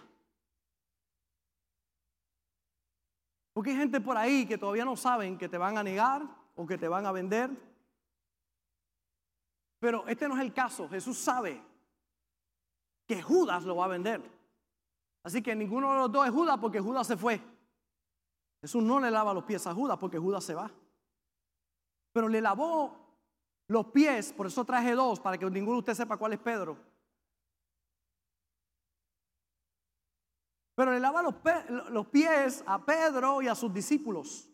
Porque 3.54 3.70
hay 3.70 3.78
gente 3.78 4.02
por 4.02 4.17
ahí 4.17 4.46
que 4.46 4.58
todavía 4.58 4.84
no 4.84 4.98
saben 4.98 5.38
que 5.38 5.48
te 5.48 5.58
van 5.58 5.78
a 5.78 5.84
negar 5.84 6.24
o 6.58 6.67
que 6.67 6.78
te 6.78 6.89
van 6.89 7.06
a 7.06 7.13
vender. 7.13 7.50
Pero 9.80 10.06
este 10.06 10.28
no 10.28 10.36
es 10.36 10.41
el 10.41 10.52
caso. 10.52 10.89
Jesús 10.89 11.17
sabe 11.17 11.63
que 13.08 13.22
Judas 13.22 13.63
lo 13.63 13.78
va 13.78 13.86
a 13.86 13.88
vender. 13.88 14.40
Así 15.24 15.42
que 15.42 15.56
ninguno 15.56 15.92
de 15.92 16.00
los 16.00 16.12
dos 16.12 16.26
es 16.26 16.32
Judas 16.32 16.58
porque 16.60 16.80
Judas 16.80 17.08
se 17.08 17.18
fue. 17.18 17.42
Jesús 18.62 18.84
no 18.84 19.00
le 19.00 19.12
lava 19.12 19.34
los 19.34 19.44
pies 19.44 19.66
a 19.68 19.74
Judas 19.74 19.98
porque 19.98 20.18
Judas 20.18 20.44
se 20.44 20.54
va. 20.54 20.72
Pero 22.14 22.28
le 22.28 22.42
lavó 22.42 23.02
los 23.68 23.88
pies, 23.88 24.34
por 24.34 24.48
eso 24.48 24.66
traje 24.66 24.94
dos, 24.94 25.20
para 25.20 25.38
que 25.38 25.50
ninguno 25.50 25.76
de 25.76 25.80
ustedes 25.80 25.98
sepa 25.98 26.18
cuál 26.18 26.34
es 26.34 26.40
Pedro. 26.40 26.78
Pero 30.76 30.92
le 30.92 31.00
lava 31.00 31.22
los, 31.22 31.36
los 31.90 32.08
pies 32.08 32.64
a 32.66 32.84
Pedro 32.86 33.42
y 33.42 33.48
a 33.48 33.56
sus 33.56 33.74
discípulos. 33.74 34.50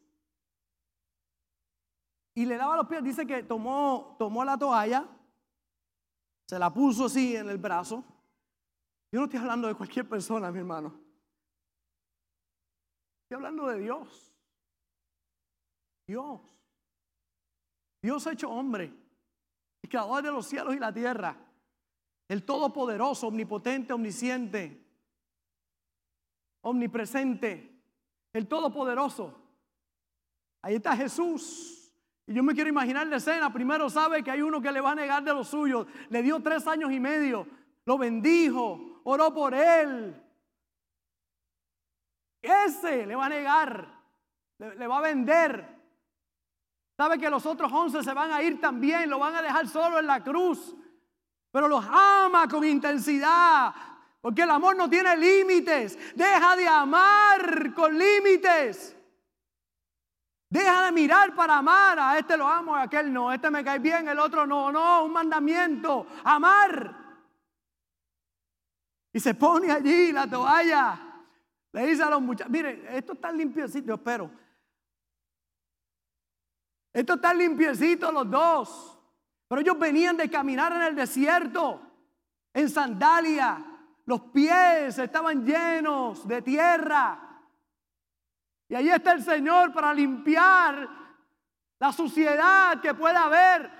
Y 2.36 2.46
le 2.46 2.58
lava 2.58 2.76
los 2.76 2.88
pies, 2.88 3.04
dice 3.04 3.26
que 3.26 3.44
tomó, 3.44 4.16
tomó 4.20 4.46
la 4.46 4.58
toalla 4.60 5.08
Se 6.48 6.60
la 6.60 6.72
puso 6.72 7.06
así 7.06 7.36
en 7.36 7.50
el 7.50 7.58
brazo. 7.58 8.04
Yo 9.12 9.20
no 9.20 9.26
estoy 9.26 9.40
hablando 9.40 9.68
de 9.68 9.76
cualquier 9.76 10.08
persona, 10.08 10.52
mi 10.52 10.60
hermano. 10.60 11.00
Estoy 13.24 13.36
hablando 13.36 13.68
de 13.68 13.80
Dios. 13.80 14.34
Dios. 16.08 16.42
Dios 18.02 18.28
hecho 18.28 18.50
hombre. 18.50 18.94
El 19.82 19.90
creador 19.90 20.24
de 20.24 20.32
los 20.32 20.46
cielos 20.46 20.76
y 20.76 20.80
la 20.80 20.94
tierra. 20.94 21.38
El 22.28 22.44
todopoderoso, 22.44 23.28
omnipotente, 23.28 23.94
omnisciente. 23.94 24.86
Omnipresente. 26.62 27.82
El 28.34 28.48
todopoderoso. 28.48 29.34
Ahí 30.62 30.76
está 30.76 30.96
Jesús. 30.98 31.94
Y 32.26 32.34
yo 32.34 32.44
me 32.44 32.54
quiero 32.54 32.70
imaginar 32.70 33.08
la 33.08 33.18
escena. 33.18 33.52
Primero 33.52 33.90
sabe 33.90 34.22
que 34.22 34.32
hay 34.32 34.42
uno 34.42 34.62
que 34.62 34.72
le 34.72 34.82
va 34.82 34.92
a 34.92 34.96
negar 34.96 35.24
de 35.24 35.34
los 35.34 35.48
suyos. 35.48 35.88
Le 36.10 36.22
dio 36.22 36.42
tres 36.42 36.68
años 36.68 36.92
y 36.92 37.00
medio. 37.00 37.48
Lo 37.86 37.98
bendijo. 37.98 38.97
Oró 39.10 39.34
por 39.34 39.54
él. 39.54 40.22
Ese 42.42 43.06
le 43.06 43.16
va 43.16 43.28
a 43.28 43.30
negar. 43.30 43.88
Le, 44.58 44.86
va 44.86 44.98
a 44.98 45.02
vender. 45.02 45.66
Sabe 46.98 47.18
que 47.18 47.30
los 47.30 47.46
otros 47.46 47.72
once 47.72 48.04
se 48.04 48.14
van 48.14 48.34
a 48.34 48.44
ir 48.44 48.60
también. 48.60 49.10
Lo 49.10 49.18
van 49.18 49.36
a 49.36 49.42
dejar 49.42 49.70
solo 49.70 50.00
en 50.00 50.08
la 50.08 50.22
cruz. 50.22 50.76
Pero 51.52 51.70
los 51.70 51.86
ama 51.86 52.50
con 52.50 52.66
intensidad. 52.66 53.74
Porque 54.20 54.42
el 54.42 54.50
amor 54.50 54.76
no 54.76 54.90
tiene 54.90 55.16
límites. 55.16 55.98
Deja 56.14 56.58
de 56.58 56.68
amar 56.68 57.74
con 57.74 57.98
límites. 57.98 58.94
Deja 60.50 60.84
de 60.84 60.92
mirar 60.92 61.34
para 61.34 61.60
amar. 61.60 61.98
A 61.98 62.18
este 62.18 62.36
lo 62.36 62.46
amo, 62.46 62.76
a 62.76 62.82
aquel 62.82 63.14
no. 63.14 63.32
Este 63.32 63.50
me 63.52 63.64
cae 63.64 63.80
bien, 63.80 64.06
el 64.10 64.20
otro 64.20 64.46
no. 64.46 64.70
No, 64.70 65.06
un 65.06 65.14
mandamiento. 65.14 66.08
Amar. 66.26 67.07
Y 69.18 69.20
se 69.20 69.34
pone 69.34 69.72
allí 69.72 70.12
la 70.12 70.30
toalla. 70.30 70.96
Le 71.72 71.88
dice 71.88 72.04
a 72.04 72.10
los 72.12 72.22
muchachos, 72.22 72.52
mire, 72.52 72.96
esto 72.96 73.14
está 73.14 73.32
limpiecito, 73.32 73.88
yo 73.88 73.96
espero. 73.96 74.30
Esto 76.94 77.16
está 77.16 77.34
limpiecito 77.34 78.12
los 78.12 78.30
dos. 78.30 79.00
Pero 79.48 79.62
ellos 79.62 79.80
venían 79.80 80.18
de 80.18 80.30
caminar 80.30 80.72
en 80.74 80.84
el 80.84 80.96
desierto, 80.96 81.82
en 82.54 82.70
sandalia. 82.70 83.66
Los 84.06 84.22
pies 84.22 85.00
estaban 85.00 85.44
llenos 85.44 86.28
de 86.28 86.44
tierra. 86.44 87.42
Y 88.70 88.76
ahí 88.76 88.90
está 88.90 89.14
el 89.14 89.24
Señor 89.24 89.74
para 89.74 89.96
limpiar 89.96 90.88
la 91.80 91.92
suciedad 91.92 92.80
que 92.82 92.94
pueda 92.94 93.24
haber. 93.24 93.77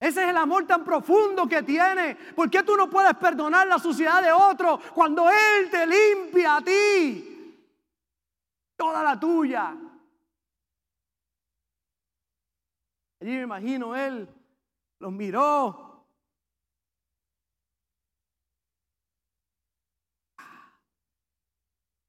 Ese 0.00 0.22
es 0.22 0.28
el 0.28 0.36
amor 0.36 0.66
tan 0.66 0.84
profundo 0.84 1.48
que 1.48 1.62
tiene. 1.62 2.14
¿Por 2.36 2.48
qué 2.48 2.62
tú 2.62 2.76
no 2.76 2.88
puedes 2.88 3.14
perdonar 3.14 3.66
la 3.66 3.78
suciedad 3.78 4.22
de 4.22 4.30
otro 4.30 4.80
cuando 4.94 5.28
Él 5.28 5.70
te 5.70 5.86
limpia 5.86 6.56
a 6.56 6.62
ti? 6.62 7.56
Toda 8.76 9.02
la 9.02 9.18
tuya. 9.18 9.76
Allí 13.20 13.30
me 13.30 13.42
imagino 13.42 13.96
Él 13.96 14.28
los 15.00 15.12
miró. 15.12 16.06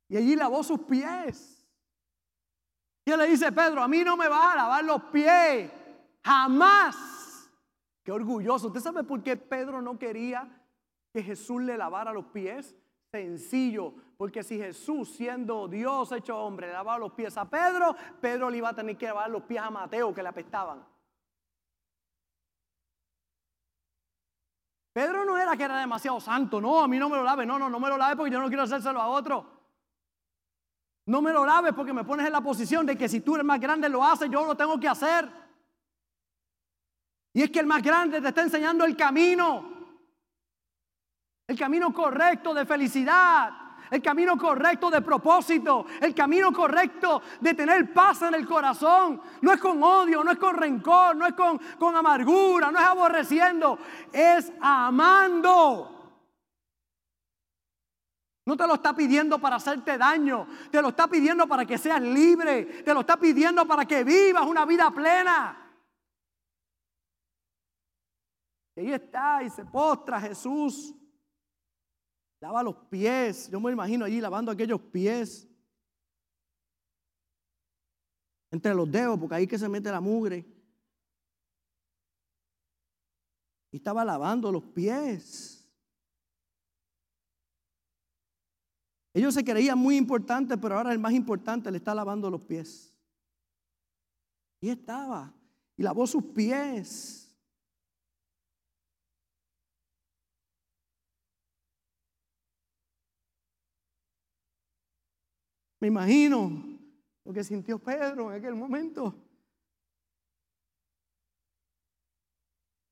Y 0.09 0.17
allí 0.17 0.35
lavó 0.35 0.63
sus 0.63 0.79
pies. 0.81 1.67
Y 3.05 3.15
le 3.15 3.27
dice, 3.27 3.51
Pedro, 3.51 3.81
a 3.81 3.87
mí 3.87 4.03
no 4.03 4.15
me 4.17 4.27
vas 4.27 4.53
a 4.53 4.55
lavar 4.55 4.83
los 4.83 5.03
pies. 5.05 5.71
Jamás. 6.23 7.18
Orgulloso. 8.09 8.67
¿Usted 8.67 8.79
sabe 8.79 9.03
por 9.03 9.23
qué 9.23 9.37
Pedro 9.37 9.81
no 9.81 9.97
quería 9.97 10.47
que 11.11 11.23
Jesús 11.23 11.61
le 11.61 11.77
lavara 11.77 12.13
los 12.13 12.25
pies? 12.25 12.75
Sencillo, 13.11 13.93
porque 14.17 14.43
si 14.43 14.57
Jesús, 14.57 15.09
siendo 15.09 15.67
Dios 15.67 16.11
hecho 16.11 16.37
hombre, 16.37 16.71
lavaba 16.71 16.99
los 16.99 17.13
pies 17.13 17.35
a 17.37 17.49
Pedro, 17.49 17.95
Pedro 18.21 18.49
le 18.49 18.57
iba 18.57 18.69
a 18.69 18.75
tener 18.75 18.97
que 18.97 19.07
lavar 19.07 19.29
los 19.29 19.43
pies 19.43 19.61
a 19.61 19.71
Mateo, 19.71 20.13
que 20.13 20.21
le 20.21 20.29
apestaban. 20.29 20.85
Pedro 24.93 25.25
no 25.25 25.37
era 25.37 25.55
que 25.55 25.63
era 25.63 25.79
demasiado 25.79 26.19
santo, 26.19 26.59
no, 26.59 26.81
a 26.81 26.87
mí 26.87 26.99
no 26.99 27.09
me 27.09 27.15
lo 27.15 27.23
lave, 27.23 27.45
no, 27.45 27.57
no, 27.57 27.69
no 27.69 27.79
me 27.79 27.89
lo 27.89 27.97
lave 27.97 28.15
porque 28.15 28.31
yo 28.31 28.39
no 28.39 28.47
quiero 28.47 28.63
hacérselo 28.63 29.01
a 29.01 29.07
otro. 29.07 29.45
No 31.05 31.21
me 31.21 31.31
lo 31.31 31.45
laves 31.45 31.73
porque 31.73 31.93
me 31.93 32.03
pones 32.03 32.27
en 32.27 32.33
la 32.33 32.41
posición 32.41 32.85
de 32.85 32.95
que 32.95 33.09
si 33.09 33.21
tú 33.21 33.33
eres 33.33 33.45
más 33.45 33.59
grande 33.59 33.89
lo 33.89 34.03
haces, 34.03 34.29
yo 34.29 34.45
lo 34.45 34.55
tengo 34.55 34.79
que 34.79 34.87
hacer. 34.87 35.38
Y 37.33 37.43
es 37.43 37.51
que 37.51 37.59
el 37.59 37.67
más 37.67 37.81
grande 37.81 38.21
te 38.21 38.29
está 38.29 38.41
enseñando 38.41 38.85
el 38.85 38.95
camino. 38.95 39.77
El 41.47 41.57
camino 41.57 41.93
correcto 41.93 42.53
de 42.53 42.65
felicidad. 42.65 43.51
El 43.91 44.01
camino 44.01 44.37
correcto 44.37 44.89
de 44.89 45.01
propósito. 45.01 45.85
El 46.01 46.13
camino 46.13 46.51
correcto 46.51 47.21
de 47.39 47.53
tener 47.53 47.93
paz 47.93 48.23
en 48.23 48.35
el 48.35 48.47
corazón. 48.47 49.21
No 49.41 49.51
es 49.51 49.59
con 49.59 49.81
odio, 49.81 50.23
no 50.23 50.31
es 50.31 50.37
con 50.37 50.55
rencor, 50.55 51.15
no 51.15 51.25
es 51.25 51.33
con, 51.33 51.59
con 51.77 51.95
amargura, 51.95 52.71
no 52.71 52.79
es 52.79 52.85
aborreciendo. 52.85 53.79
Es 54.11 54.51
amando. 54.61 55.95
No 58.45 58.57
te 58.57 58.65
lo 58.65 58.73
está 58.73 58.95
pidiendo 58.95 59.37
para 59.37 59.57
hacerte 59.57 59.95
daño, 59.95 60.47
te 60.71 60.81
lo 60.81 60.89
está 60.89 61.07
pidiendo 61.07 61.45
para 61.45 61.65
que 61.65 61.77
seas 61.77 62.01
libre, 62.01 62.81
te 62.83 62.95
lo 62.95 63.01
está 63.01 63.15
pidiendo 63.17 63.67
para 63.67 63.85
que 63.85 64.03
vivas 64.03 64.43
una 64.43 64.65
vida 64.65 64.89
plena. 64.89 65.68
Ahí 68.79 68.93
está 68.93 69.43
y 69.43 69.49
se 69.49 69.65
postra 69.65 70.21
Jesús. 70.21 70.95
Lava 72.39 72.63
los 72.63 72.77
pies. 72.89 73.49
Yo 73.49 73.59
me 73.59 73.73
imagino 73.73 74.05
allí 74.05 74.21
lavando 74.21 74.53
aquellos 74.53 74.79
pies. 74.79 75.45
Entre 78.51 78.73
los 78.73 78.89
dedos, 78.89 79.19
porque 79.19 79.35
ahí 79.35 79.47
que 79.47 79.59
se 79.59 79.67
mete 79.67 79.91
la 79.91 79.99
mugre. 79.99 80.45
Y 83.71 83.77
estaba 83.77 84.05
lavando 84.05 84.49
los 84.49 84.63
pies. 84.63 85.69
Ellos 89.13 89.33
se 89.33 89.43
creían 89.43 89.77
muy 89.77 89.97
importantes, 89.97 90.57
pero 90.61 90.77
ahora 90.77 90.93
el 90.93 90.99
más 90.99 91.11
importante 91.11 91.69
le 91.69 91.79
está 91.79 91.93
lavando 91.93 92.29
los 92.29 92.41
pies. 92.41 92.95
Y 94.61 94.69
estaba, 94.69 95.33
y 95.75 95.83
lavó 95.83 96.07
sus 96.07 96.23
pies. 96.23 97.28
Me 105.79 105.87
imagino 105.87 106.51
lo 107.23 107.33
que 107.33 107.43
sintió 107.43 107.79
Pedro 107.79 108.31
en 108.31 108.37
aquel 108.37 108.55
momento. 108.55 109.15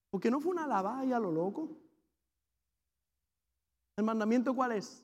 Porque 0.10 0.32
no 0.32 0.40
fue 0.40 0.52
una 0.52 0.66
lavalla 0.66 1.18
a 1.18 1.20
lo 1.20 1.32
loco. 1.32 1.70
¿El 3.98 4.06
mandamiento 4.06 4.56
cuál 4.56 4.74
es? 4.74 5.04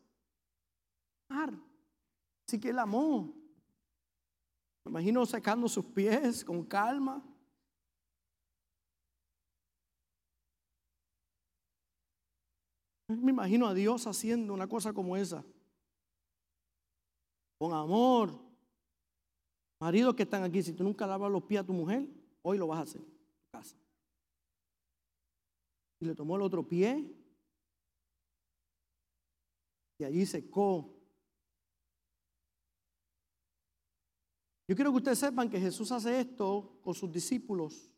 Así 2.48 2.60
que 2.60 2.70
él 2.70 2.80
amó. 2.80 3.34
Me 4.86 4.90
imagino 4.92 5.26
sacando 5.26 5.68
sus 5.68 5.86
pies 5.86 6.46
con 6.46 6.64
calma. 6.66 7.24
Me 13.08 13.32
imagino 13.32 13.68
a 13.68 13.74
Dios 13.74 14.08
haciendo 14.08 14.54
una 14.54 14.68
cosa 14.68 14.94
como 14.94 15.18
esa. 15.18 15.44
Con 17.64 17.74
amor. 17.74 18.38
Maridos 19.80 20.16
que 20.16 20.24
están 20.24 20.44
aquí, 20.44 20.62
si 20.62 20.74
tú 20.74 20.84
nunca 20.84 21.08
lavas 21.08 21.32
los 21.32 21.44
pies 21.44 21.62
a 21.62 21.66
tu 21.66 21.72
mujer, 21.72 22.06
hoy 22.42 22.58
lo 22.58 22.68
vas 22.68 22.80
a 22.80 22.82
hacer 22.82 23.00
en 23.00 23.08
casa. 23.54 23.78
Y 26.02 26.06
le 26.06 26.14
tomó 26.14 26.36
el 26.36 26.42
otro 26.42 26.68
pie. 26.68 27.10
Y 29.98 30.04
allí 30.04 30.26
secó 30.26 30.94
Yo 34.68 34.76
quiero 34.76 34.92
que 34.92 34.98
ustedes 34.98 35.20
sepan 35.20 35.50
que 35.50 35.58
Jesús 35.58 35.90
hace 35.94 36.20
esto 36.20 36.82
con 36.84 36.94
sus 36.94 37.10
discípulos. 37.10 37.90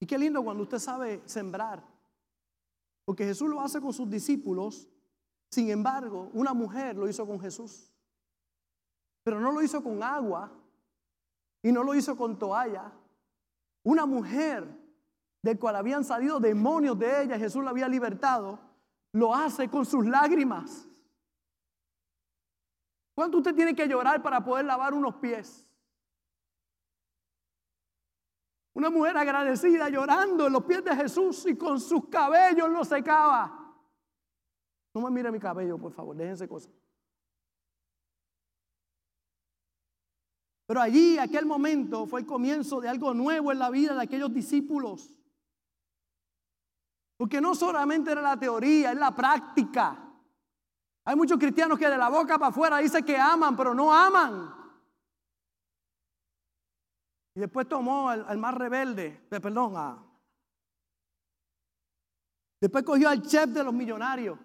Y 0.00 0.06
qué 0.06 0.16
lindo 0.16 0.42
cuando 0.42 0.62
usted 0.62 0.78
sabe 0.78 1.20
sembrar. 1.26 1.86
Porque 3.04 3.26
Jesús 3.26 3.50
lo 3.50 3.60
hace 3.60 3.78
con 3.78 3.92
sus 3.92 4.08
discípulos. 4.08 4.88
Sin 5.50 5.68
embargo, 5.68 6.30
una 6.32 6.54
mujer 6.54 6.96
lo 6.96 7.06
hizo 7.10 7.26
con 7.26 7.38
Jesús. 7.38 7.92
Pero 9.26 9.40
no 9.40 9.50
lo 9.50 9.60
hizo 9.60 9.82
con 9.82 10.00
agua 10.04 10.52
y 11.60 11.72
no 11.72 11.82
lo 11.82 11.96
hizo 11.96 12.16
con 12.16 12.38
toalla. 12.38 12.92
Una 13.82 14.06
mujer 14.06 14.64
del 15.42 15.58
cual 15.58 15.74
habían 15.74 16.04
salido 16.04 16.38
demonios 16.38 16.96
de 16.96 17.24
ella, 17.24 17.36
Jesús 17.36 17.64
la 17.64 17.70
había 17.70 17.88
libertado, 17.88 18.60
lo 19.10 19.34
hace 19.34 19.68
con 19.68 19.84
sus 19.84 20.06
lágrimas. 20.06 20.88
¿Cuánto 23.16 23.38
usted 23.38 23.52
tiene 23.52 23.74
que 23.74 23.88
llorar 23.88 24.22
para 24.22 24.44
poder 24.44 24.64
lavar 24.64 24.94
unos 24.94 25.16
pies? 25.16 25.66
Una 28.74 28.90
mujer 28.90 29.16
agradecida 29.16 29.88
llorando 29.88 30.46
en 30.46 30.52
los 30.52 30.62
pies 30.62 30.84
de 30.84 30.94
Jesús 30.94 31.46
y 31.46 31.56
con 31.56 31.80
sus 31.80 32.08
cabellos 32.08 32.70
lo 32.70 32.84
secaba. 32.84 33.74
No 34.94 35.00
me 35.00 35.10
mire 35.10 35.32
mi 35.32 35.40
cabello, 35.40 35.78
por 35.78 35.90
favor, 35.90 36.14
déjense 36.14 36.46
cosas. 36.46 36.70
Pero 40.66 40.80
allí, 40.80 41.16
aquel 41.16 41.46
momento, 41.46 42.06
fue 42.06 42.20
el 42.20 42.26
comienzo 42.26 42.80
de 42.80 42.88
algo 42.88 43.14
nuevo 43.14 43.52
en 43.52 43.58
la 43.58 43.70
vida 43.70 43.94
de 43.94 44.02
aquellos 44.02 44.32
discípulos. 44.34 45.16
Porque 47.16 47.40
no 47.40 47.54
solamente 47.54 48.10
era 48.10 48.20
la 48.20 48.38
teoría, 48.38 48.90
es 48.90 48.98
la 48.98 49.14
práctica. 49.14 50.06
Hay 51.04 51.14
muchos 51.14 51.38
cristianos 51.38 51.78
que 51.78 51.88
de 51.88 51.96
la 51.96 52.08
boca 52.08 52.36
para 52.36 52.48
afuera 52.48 52.78
dicen 52.78 53.04
que 53.04 53.16
aman, 53.16 53.56
pero 53.56 53.72
no 53.74 53.92
aman. 53.92 54.52
Y 57.36 57.40
después 57.40 57.68
tomó 57.68 58.10
al, 58.10 58.38
más 58.38 58.54
rebelde, 58.54 59.24
perdón, 59.28 59.74
a, 59.76 60.02
después 62.60 62.82
cogió 62.82 63.08
al 63.08 63.22
chef 63.22 63.50
de 63.50 63.62
los 63.62 63.72
millonarios. 63.72 64.38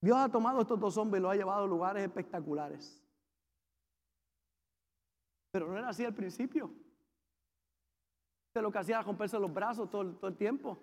Dios 0.00 0.16
ha 0.16 0.28
tomado 0.28 0.62
estos 0.62 0.80
dos 0.80 0.96
hombres 0.96 1.20
y 1.20 1.22
los 1.22 1.32
ha 1.32 1.36
llevado 1.36 1.64
a 1.64 1.66
lugares 1.66 2.02
espectaculares. 2.02 3.02
Pero 5.50 5.66
no 5.68 5.76
era 5.76 5.88
así 5.88 6.04
al 6.04 6.14
principio. 6.14 6.72
De 8.54 8.62
lo 8.62 8.70
que 8.70 8.78
hacía 8.78 8.96
era 8.96 9.04
romperse 9.04 9.38
los 9.38 9.52
brazos 9.52 9.90
todo, 9.90 10.12
todo 10.14 10.28
el 10.28 10.36
tiempo. 10.36 10.82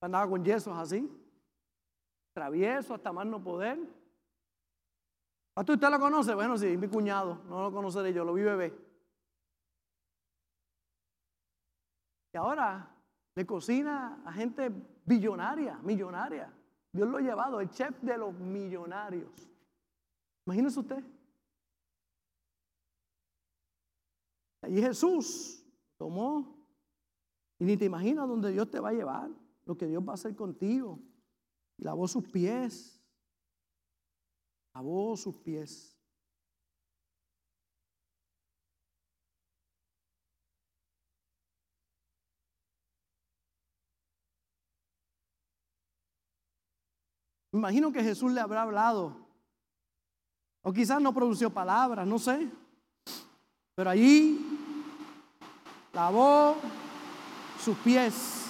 Andaba 0.00 0.28
con 0.28 0.44
yesos 0.44 0.76
así. 0.76 1.10
Travieso 2.34 2.94
hasta 2.94 3.12
más 3.12 3.26
no 3.26 3.42
poder. 3.42 3.78
¿Usted 5.54 5.90
lo 5.90 5.98
conoce? 5.98 6.34
Bueno, 6.34 6.56
sí, 6.56 6.76
mi 6.76 6.88
cuñado. 6.88 7.42
No 7.48 7.62
lo 7.62 7.72
conoceré 7.72 8.12
yo, 8.12 8.24
lo 8.24 8.34
vi 8.34 8.42
bebé. 8.42 8.74
Y 12.32 12.36
ahora 12.38 12.88
le 13.34 13.46
cocina 13.46 14.22
a 14.24 14.32
gente 14.32 14.70
billonaria, 15.04 15.78
millonaria. 15.82 16.52
Dios 16.92 17.08
lo 17.08 17.18
ha 17.18 17.20
llevado, 17.22 17.60
el 17.60 17.70
chef 17.70 18.00
de 18.02 18.18
los 18.18 18.34
millonarios. 18.38 19.48
Imagínese 20.46 20.80
usted. 20.80 21.04
Y 24.68 24.80
Jesús 24.80 25.64
tomó, 25.96 26.56
y 27.58 27.64
ni 27.64 27.76
te 27.76 27.86
imaginas 27.86 28.28
dónde 28.28 28.52
Dios 28.52 28.70
te 28.70 28.78
va 28.78 28.90
a 28.90 28.92
llevar, 28.92 29.30
lo 29.64 29.76
que 29.76 29.86
Dios 29.86 30.02
va 30.06 30.12
a 30.12 30.14
hacer 30.14 30.36
contigo. 30.36 31.00
Lavó 31.78 32.06
sus 32.06 32.28
pies, 32.28 33.00
lavó 34.74 35.16
sus 35.16 35.38
pies. 35.38 35.91
Imagino 47.52 47.92
que 47.92 48.02
Jesús 48.02 48.32
le 48.32 48.40
habrá 48.40 48.62
hablado. 48.62 49.14
O 50.62 50.72
quizás 50.72 51.00
no 51.00 51.12
pronunció 51.12 51.50
palabras, 51.50 52.06
no 52.06 52.18
sé. 52.18 52.48
Pero 53.74 53.90
allí 53.90 54.58
lavó 55.92 56.56
sus 57.62 57.76
pies. 57.78 58.41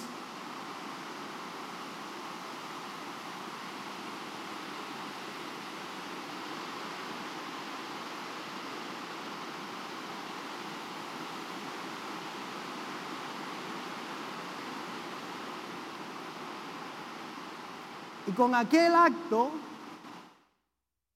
Y 18.27 18.33
con 18.33 18.55
aquel 18.55 18.95
acto 18.95 19.51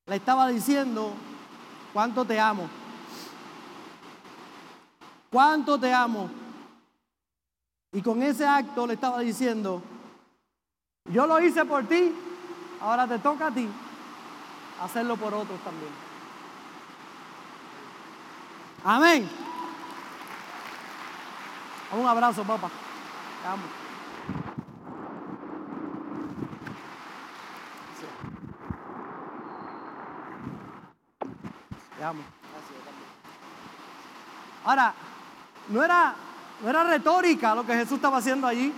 le 0.07 0.17
estaba 0.17 0.49
diciendo, 0.49 1.13
¿cuánto 1.93 2.25
te 2.25 2.39
amo? 2.41 2.69
¿Cuánto 5.31 5.79
te 5.79 5.93
amo? 5.93 6.29
Y 7.93 8.03
con 8.03 8.23
ese 8.23 8.47
acto 8.47 8.87
le 8.87 8.95
estaba 8.95 9.21
diciendo, 9.21 9.83
yo 11.11 11.27
lo 11.27 11.41
hice 11.41 11.65
por 11.65 11.85
ti, 11.87 12.13
ahora 12.81 13.07
te 13.07 13.19
toca 13.19 13.47
a 13.47 13.51
ti 13.51 13.69
hacerlo 14.83 15.17
por 15.17 15.33
otros 15.33 15.59
también. 15.61 15.93
Amén. 18.85 19.29
Un 21.93 22.07
abrazo, 22.07 22.45
papá. 22.45 22.69
Te 23.43 23.49
amo. 23.49 23.86
Ahora, 34.65 34.95
no 35.69 35.83
era, 35.83 36.15
no 36.63 36.71
era 36.71 36.85
retórica 36.85 37.55
lo 37.55 37.65
que 37.65 37.75
Jesús 37.75 37.97
estaba 37.97 38.19
haciendo 38.19 38.47
allí. 38.47 38.73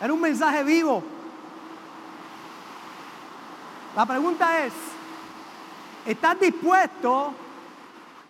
Era 0.00 0.12
un 0.12 0.20
mensaje 0.20 0.62
vivo. 0.62 1.02
La 3.96 4.06
pregunta 4.06 4.64
es, 4.64 4.72
¿estás 6.06 6.38
dispuesto 6.38 7.34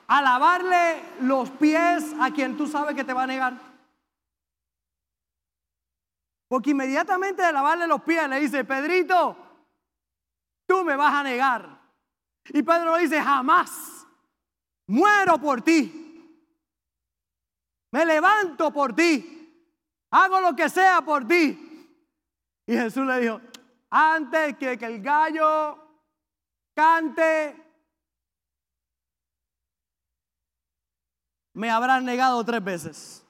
a 0.06 0.22
lavarle 0.22 1.02
los 1.20 1.50
pies 1.50 2.14
a 2.20 2.30
quien 2.30 2.56
tú 2.56 2.66
sabes 2.66 2.94
que 2.94 3.04
te 3.04 3.12
va 3.12 3.24
a 3.24 3.26
negar? 3.26 3.54
Porque 6.48 6.70
inmediatamente 6.70 7.42
de 7.42 7.52
lavarle 7.52 7.86
los 7.86 8.00
pies 8.02 8.26
le 8.28 8.40
dice, 8.40 8.64
Pedrito, 8.64 9.36
tú 10.66 10.82
me 10.84 10.96
vas 10.96 11.14
a 11.14 11.22
negar. 11.22 11.78
Y 12.50 12.62
Pedro 12.62 12.96
dice, 12.96 13.20
jamás, 13.20 14.06
muero 14.86 15.38
por 15.38 15.62
ti. 15.62 16.04
Me 17.90 18.04
levanto 18.04 18.72
por 18.72 18.94
ti. 18.94 19.34
Hago 20.10 20.40
lo 20.40 20.56
que 20.56 20.68
sea 20.68 21.02
por 21.02 21.26
ti. 21.26 21.64
Y 22.66 22.72
Jesús 22.72 23.06
le 23.06 23.20
dijo, 23.20 23.40
antes 23.90 24.56
que, 24.56 24.78
que 24.78 24.86
el 24.86 25.02
gallo 25.02 25.78
cante, 26.74 27.56
me 31.54 31.70
habrán 31.70 32.04
negado 32.04 32.44
tres 32.44 32.62
veces. 32.62 33.24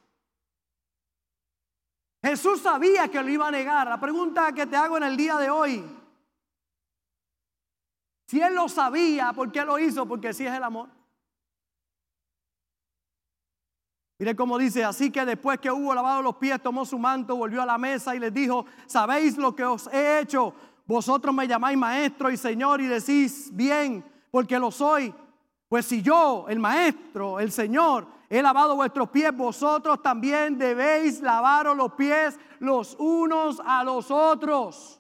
Jesús 2.23 2.61
sabía 2.61 3.09
que 3.09 3.23
lo 3.23 3.29
iba 3.29 3.49
a 3.49 3.51
negar. 3.53 3.87
La 3.87 4.01
pregunta 4.01 4.53
que 4.53 4.67
te 4.67 4.77
hago 4.77 4.97
en 4.97 5.05
el 5.05 5.17
día 5.17 5.37
de 5.37 5.51
hoy, 5.51 5.98
si 8.29 8.43
él 8.43 8.55
lo 8.55 8.69
sabía, 8.69 9.33
¿por 9.33 9.51
qué 9.51 9.65
lo 9.65 9.79
hizo? 9.79 10.07
Porque 10.07 10.35
sí 10.35 10.45
es 10.45 10.53
el 10.53 10.63
amor. 10.63 10.91
Mire 14.19 14.37
cómo 14.37 14.59
dice, 14.59 14.85
así 14.85 15.11
que 15.11 15.25
después 15.25 15.59
que 15.61 15.71
hubo 15.71 15.95
lavado 15.95 16.21
los 16.21 16.37
pies, 16.37 16.63
tomó 16.63 16.85
su 16.85 16.99
manto, 16.99 17.37
volvió 17.37 17.63
a 17.63 17.67
la 17.67 17.79
mesa 17.79 18.15
y 18.15 18.19
les 18.19 18.35
dijo, 18.35 18.67
¿sabéis 18.87 19.39
lo 19.39 19.57
que 19.57 19.65
os 19.65 19.87
he 19.87 20.21
hecho? 20.21 20.53
Vosotros 20.85 21.35
me 21.35 21.49
llamáis 21.49 21.79
maestro 21.79 22.31
y 22.31 22.37
señor 22.37 22.83
y 22.83 22.87
decís, 22.87 23.49
bien, 23.55 24.05
porque 24.31 24.59
lo 24.59 24.71
soy. 24.71 25.15
Pues 25.67 25.87
si 25.87 26.03
yo, 26.03 26.45
el 26.51 26.59
maestro, 26.59 27.41
el 27.41 27.51
señor, 27.51 28.09
he 28.29 28.43
lavado 28.43 28.77
vuestros 28.77 29.09
pies, 29.09 29.35
vosotros 29.35 30.03
también 30.03 30.59
debéis 30.59 31.23
lavaros 31.23 31.75
los 31.75 31.93
pies 31.93 32.39
los 32.59 32.95
unos 32.99 33.63
a 33.65 33.83
los 33.85 34.11
otros 34.11 34.98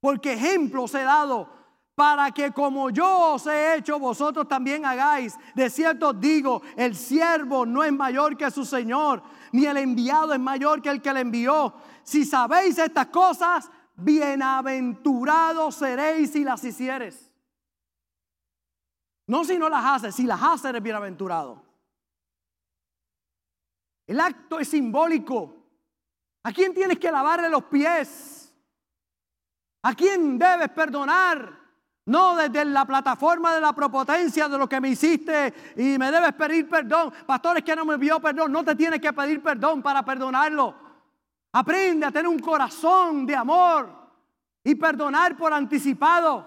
porque 0.00 0.32
ejemplos 0.32 0.94
he 0.94 1.02
dado 1.02 1.60
para 1.94 2.30
que 2.30 2.50
como 2.52 2.88
yo 2.88 3.34
os 3.34 3.46
he 3.46 3.74
hecho, 3.74 3.98
vosotros 3.98 4.48
también 4.48 4.86
hagáis. 4.86 5.36
De 5.54 5.68
cierto 5.68 6.08
os 6.08 6.20
digo, 6.20 6.62
el 6.76 6.96
siervo 6.96 7.66
no 7.66 7.84
es 7.84 7.92
mayor 7.92 8.38
que 8.38 8.50
su 8.50 8.64
Señor, 8.64 9.22
ni 9.52 9.66
el 9.66 9.76
enviado 9.76 10.32
es 10.32 10.40
mayor 10.40 10.80
que 10.80 10.88
el 10.88 11.02
que 11.02 11.12
le 11.12 11.20
envió. 11.20 11.74
Si 12.02 12.24
sabéis 12.24 12.78
estas 12.78 13.08
cosas, 13.08 13.70
bienaventurados 13.96 15.74
seréis 15.74 16.32
si 16.32 16.42
las 16.42 16.64
hicieres. 16.64 17.30
No 19.26 19.44
si 19.44 19.58
no 19.58 19.68
las 19.68 19.84
haces, 19.84 20.14
si 20.14 20.24
las 20.24 20.42
haces 20.42 20.70
eres 20.70 20.82
bienaventurado. 20.82 21.62
El 24.06 24.18
acto 24.20 24.58
es 24.58 24.68
simbólico. 24.68 25.54
¿A 26.44 26.52
quién 26.52 26.72
tienes 26.72 26.98
que 26.98 27.12
lavarle 27.12 27.50
los 27.50 27.64
pies? 27.64 28.39
¿A 29.82 29.94
quién 29.94 30.38
debes 30.38 30.68
perdonar? 30.70 31.58
No 32.06 32.34
desde 32.36 32.64
la 32.64 32.84
plataforma 32.84 33.54
de 33.54 33.60
la 33.60 33.72
propotencia 33.72 34.48
de 34.48 34.58
lo 34.58 34.68
que 34.68 34.80
me 34.80 34.88
hiciste 34.88 35.74
y 35.76 35.96
me 35.98 36.10
debes 36.10 36.32
pedir 36.34 36.68
perdón. 36.68 37.12
Pastores 37.26 37.62
que 37.62 37.76
no 37.76 37.84
me 37.84 37.94
envió 37.94 38.20
perdón, 38.20 38.52
no 38.52 38.64
te 38.64 38.74
tienes 38.74 39.00
que 39.00 39.12
pedir 39.12 39.42
perdón 39.42 39.82
para 39.82 40.04
perdonarlo. 40.04 40.74
Aprende 41.52 42.06
a 42.06 42.10
tener 42.10 42.28
un 42.28 42.38
corazón 42.38 43.26
de 43.26 43.36
amor 43.36 43.88
y 44.64 44.74
perdonar 44.74 45.36
por 45.36 45.52
anticipado. 45.52 46.46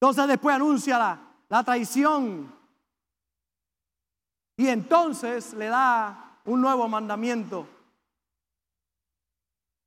Entonces 0.00 0.26
después 0.26 0.56
anuncia 0.56 0.98
la, 0.98 1.20
la 1.48 1.62
traición. 1.62 2.52
Y 4.56 4.68
entonces 4.68 5.54
le 5.54 5.66
da 5.66 6.40
un 6.44 6.60
nuevo 6.60 6.88
mandamiento. 6.88 7.68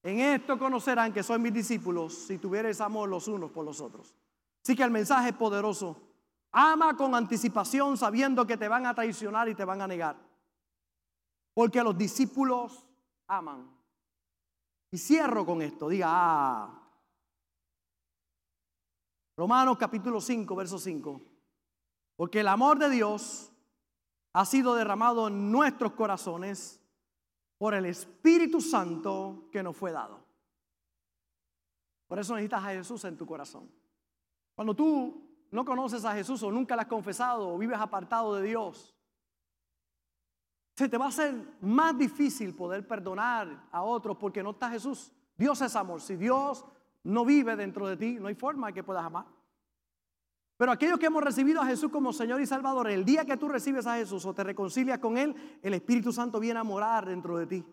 En 0.05 0.19
esto 0.19 0.59
conocerán 0.59 1.11
que 1.11 1.23
soy 1.23 1.39
mis 1.39 1.51
discípulos 1.51 2.13
si 2.13 2.37
tuvieres 2.37 2.79
amor 2.79 3.09
los 3.09 3.27
unos 3.27 3.49
por 3.49 3.65
los 3.65 3.81
otros. 3.81 4.13
Así 4.61 4.75
que 4.75 4.83
el 4.83 4.91
mensaje 4.91 5.29
es 5.29 5.35
poderoso. 5.35 5.99
Ama 6.51 6.95
con 6.95 7.15
anticipación 7.15 7.97
sabiendo 7.97 8.45
que 8.45 8.55
te 8.55 8.67
van 8.67 8.85
a 8.85 8.93
traicionar 8.93 9.49
y 9.49 9.55
te 9.55 9.65
van 9.65 9.81
a 9.81 9.87
negar. 9.87 10.15
Porque 11.55 11.81
los 11.81 11.97
discípulos 11.97 12.85
aman. 13.25 13.67
Y 14.91 14.99
cierro 14.99 15.43
con 15.43 15.63
esto. 15.63 15.89
Diga, 15.89 16.07
ah. 16.07 16.87
Romanos 19.35 19.75
capítulo 19.79 20.21
5, 20.21 20.55
verso 20.55 20.77
5. 20.77 21.19
Porque 22.15 22.41
el 22.41 22.47
amor 22.47 22.77
de 22.77 22.91
Dios 22.91 23.51
ha 24.33 24.45
sido 24.45 24.75
derramado 24.75 25.29
en 25.29 25.51
nuestros 25.51 25.93
corazones 25.93 26.79
por 27.57 27.73
el 27.73 27.85
Espíritu 27.85 28.61
Santo 28.61 29.47
que 29.51 29.63
nos 29.63 29.75
fue 29.75 29.91
dado. 29.91 30.23
Por 32.07 32.19
eso 32.19 32.35
necesitas 32.35 32.63
a 32.63 32.69
Jesús 32.69 33.03
en 33.05 33.17
tu 33.17 33.25
corazón. 33.25 33.69
Cuando 34.53 34.75
tú 34.75 35.25
no 35.51 35.65
conoces 35.65 36.05
a 36.05 36.13
Jesús 36.13 36.43
o 36.43 36.51
nunca 36.51 36.75
le 36.75 36.83
has 36.83 36.87
confesado 36.87 37.53
o 37.53 37.57
vives 37.57 37.79
apartado 37.79 38.35
de 38.35 38.43
Dios, 38.43 38.95
se 40.75 40.89
te 40.89 40.97
va 40.97 41.05
a 41.05 41.09
hacer 41.09 41.57
más 41.61 41.97
difícil 41.97 42.53
poder 42.53 42.85
perdonar 42.85 43.69
a 43.71 43.81
otros 43.83 44.17
porque 44.17 44.43
no 44.43 44.51
está 44.51 44.69
Jesús. 44.69 45.11
Dios 45.37 45.61
es 45.61 45.75
amor. 45.75 46.01
Si 46.01 46.17
Dios 46.17 46.65
no 47.03 47.23
vive 47.23 47.55
dentro 47.55 47.87
de 47.87 47.95
ti, 47.95 48.17
no 48.19 48.27
hay 48.27 48.35
forma 48.35 48.73
que 48.73 48.83
puedas 48.83 49.05
amar. 49.05 49.25
Pero 50.57 50.71
aquellos 50.71 50.97
que 50.97 51.07
hemos 51.07 51.23
recibido 51.23 51.61
a 51.61 51.65
Jesús 51.65 51.91
como 51.91 52.13
Señor 52.13 52.39
y 52.39 52.45
Salvador, 52.45 52.89
el 52.89 53.03
día 53.03 53.25
que 53.25 53.37
tú 53.37 53.49
recibes 53.49 53.85
a 53.87 53.95
Jesús 53.95 54.25
o 54.25 54.33
te 54.33 54.43
reconcilias 54.43 54.99
con 54.99 55.17
Él, 55.17 55.35
el 55.61 55.73
Espíritu 55.73 56.13
Santo 56.13 56.39
viene 56.39 56.59
a 56.59 56.63
morar 56.63 57.05
dentro 57.05 57.37
de 57.37 57.45
ti. 57.45 57.65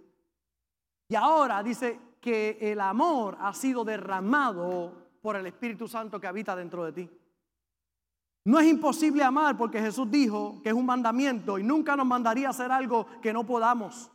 Y 1.08 1.14
ahora 1.14 1.62
dice 1.62 2.00
que 2.20 2.58
el 2.60 2.80
amor 2.80 3.36
ha 3.40 3.54
sido 3.54 3.84
derramado 3.84 5.10
por 5.20 5.36
el 5.36 5.46
Espíritu 5.46 5.86
Santo 5.86 6.20
que 6.20 6.26
habita 6.26 6.56
dentro 6.56 6.84
de 6.84 6.92
ti. 6.92 7.10
No 8.44 8.58
es 8.58 8.66
imposible 8.66 9.22
amar 9.22 9.56
porque 9.56 9.80
Jesús 9.80 10.10
dijo 10.10 10.60
que 10.62 10.70
es 10.70 10.74
un 10.74 10.86
mandamiento 10.86 11.58
y 11.58 11.62
nunca 11.62 11.94
nos 11.94 12.06
mandaría 12.06 12.48
hacer 12.48 12.72
algo 12.72 13.06
que 13.20 13.32
no 13.32 13.46
podamos. 13.46 14.10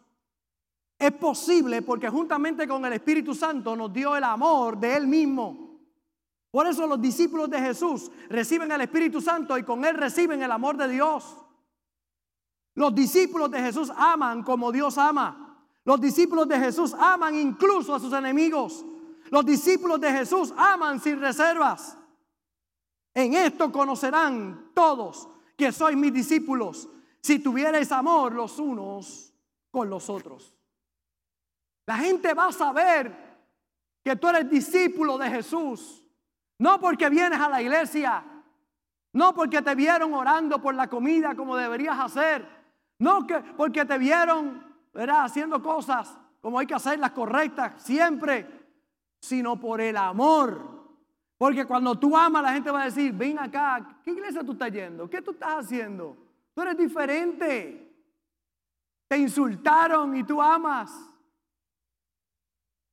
Es 1.00 1.12
posible 1.14 1.82
porque 1.82 2.10
juntamente 2.10 2.68
con 2.68 2.84
el 2.86 2.94
Espíritu 2.94 3.34
Santo 3.34 3.76
nos 3.76 3.94
dio 3.94 4.16
el 4.16 4.24
amor 4.24 4.78
de 4.78 4.98
Él 4.98 5.08
mismo. 5.08 5.67
Por 6.58 6.66
eso 6.66 6.88
los 6.88 7.00
discípulos 7.00 7.52
de 7.52 7.60
Jesús 7.60 8.10
reciben 8.30 8.72
el 8.72 8.82
Espíritu 8.82 9.22
Santo 9.22 9.56
y 9.60 9.64
con 9.64 9.86
Él 9.86 9.96
reciben 9.96 10.42
el 10.42 10.52
amor 10.52 10.76
de 10.76 10.88
Dios. 10.88 11.38
Los 12.74 12.96
discípulos 12.96 13.52
de 13.52 13.60
Jesús 13.60 13.92
aman 13.96 14.42
como 14.42 14.72
Dios 14.72 14.98
ama. 14.98 15.68
Los 15.84 16.02
discípulos 16.02 16.48
de 16.48 16.58
Jesús 16.58 16.96
aman 16.98 17.36
incluso 17.36 17.94
a 17.94 18.00
sus 18.00 18.12
enemigos. 18.12 18.84
Los 19.30 19.46
discípulos 19.46 20.02
de 20.02 20.12
Jesús 20.12 20.52
aman 20.58 21.00
sin 21.00 21.20
reservas. 21.20 21.96
En 23.14 23.36
esto 23.36 23.72
conocerán 23.72 24.72
todos 24.74 25.30
que 25.56 25.72
sois 25.72 25.96
mis 25.96 26.12
discípulos, 26.12 26.90
si 27.22 27.38
tuvierais 27.38 27.92
amor 27.92 28.34
los 28.34 28.58
unos 28.58 29.32
con 29.70 29.92
los 29.92 30.10
otros. 30.10 30.56
La 31.86 31.98
gente 31.98 32.34
va 32.34 32.48
a 32.48 32.52
saber 32.52 33.16
que 34.04 34.16
tú 34.16 34.28
eres 34.28 34.50
discípulo 34.50 35.20
de 35.20 35.30
Jesús, 35.30 36.04
no 36.60 36.80
porque 36.80 37.10
vienes 37.10 37.40
a 37.40 37.50
la 37.50 37.62
iglesia, 37.62 38.24
no 39.14 39.34
porque 39.34 39.62
te 39.62 39.76
vieron 39.76 40.14
orando 40.14 40.62
por 40.62 40.76
la 40.76 40.88
comida 40.88 41.36
como 41.36 41.56
deberías 41.56 42.00
hacer, 42.00 42.48
no 43.00 43.26
que 43.26 43.40
porque 43.56 43.86
te 43.86 43.98
vieron 43.98 44.66
haciendo 44.94 45.62
cosas 45.62 46.18
como 46.42 46.60
hay 46.60 46.66
que 46.66 46.76
hacerlas 46.76 47.12
correctas 47.12 47.82
siempre, 47.82 48.48
sino 49.20 49.60
por 49.60 49.82
el 49.82 49.98
amor 49.98 50.78
porque 51.38 51.66
cuando 51.66 51.98
tú 51.98 52.18
amas, 52.18 52.42
la 52.42 52.54
gente 52.54 52.72
va 52.72 52.82
a 52.82 52.86
decir, 52.86 53.14
ven 53.14 53.38
acá, 53.38 54.00
¿qué 54.04 54.12
iglesia 54.12 54.44
tú 54.44 54.54
estás 54.54 54.72
yendo? 54.72 55.08
¿Qué 55.08 55.22
tú 55.22 55.32
estás 55.32 55.66
haciendo? 55.66 56.18
Tú 56.54 56.62
eres 56.64 56.78
diferente. 56.78 57.84
Te 59.08 59.18
insultaron 59.18 60.16
y 60.18 60.24
tú 60.24 60.42
amas. 60.42 61.07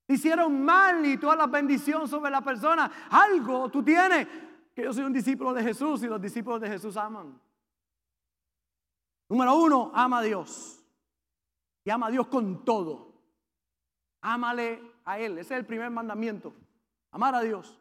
Hicieron 0.06 0.62
mal 0.62 1.04
y 1.06 1.16
toda 1.16 1.36
la 1.36 1.46
bendición 1.46 2.06
sobre 2.06 2.30
la 2.30 2.42
persona. 2.42 2.90
Algo 3.10 3.70
tú 3.70 3.82
tienes. 3.82 4.26
Que 4.74 4.82
yo 4.82 4.92
soy 4.92 5.04
un 5.04 5.12
discípulo 5.12 5.54
de 5.54 5.62
Jesús 5.62 6.02
y 6.02 6.06
los 6.06 6.20
discípulos 6.20 6.60
de 6.60 6.68
Jesús 6.68 6.96
aman. 6.96 7.40
Número 9.28 9.56
uno, 9.56 9.90
ama 9.94 10.18
a 10.18 10.22
Dios. 10.22 10.84
Y 11.84 11.90
ama 11.90 12.08
a 12.08 12.10
Dios 12.10 12.26
con 12.26 12.64
todo. 12.64 13.14
Ámale 14.20 14.82
a 15.04 15.18
Él. 15.18 15.38
Ese 15.38 15.54
es 15.54 15.60
el 15.60 15.66
primer 15.66 15.90
mandamiento. 15.90 16.54
Amar 17.10 17.34
a 17.34 17.40
Dios. 17.40 17.80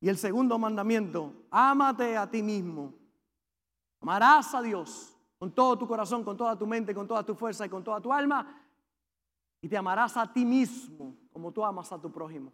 Y 0.00 0.08
el 0.08 0.16
segundo 0.16 0.58
mandamiento, 0.58 1.44
ámate 1.50 2.16
a 2.16 2.28
ti 2.30 2.42
mismo. 2.42 2.94
Amarás 4.00 4.54
a 4.54 4.62
Dios 4.62 5.14
con 5.38 5.54
todo 5.54 5.76
tu 5.76 5.86
corazón, 5.86 6.24
con 6.24 6.36
toda 6.36 6.56
tu 6.56 6.66
mente, 6.66 6.94
con 6.94 7.06
toda 7.06 7.22
tu 7.22 7.34
fuerza 7.34 7.66
y 7.66 7.68
con 7.68 7.84
toda 7.84 8.00
tu 8.00 8.10
alma. 8.12 8.62
Y 9.60 9.68
te 9.68 9.76
amarás 9.76 10.16
a 10.16 10.32
ti 10.32 10.46
mismo 10.46 11.19
como 11.32 11.52
tú 11.52 11.64
amas 11.64 11.92
a 11.92 12.00
tu 12.00 12.10
prójimo. 12.10 12.52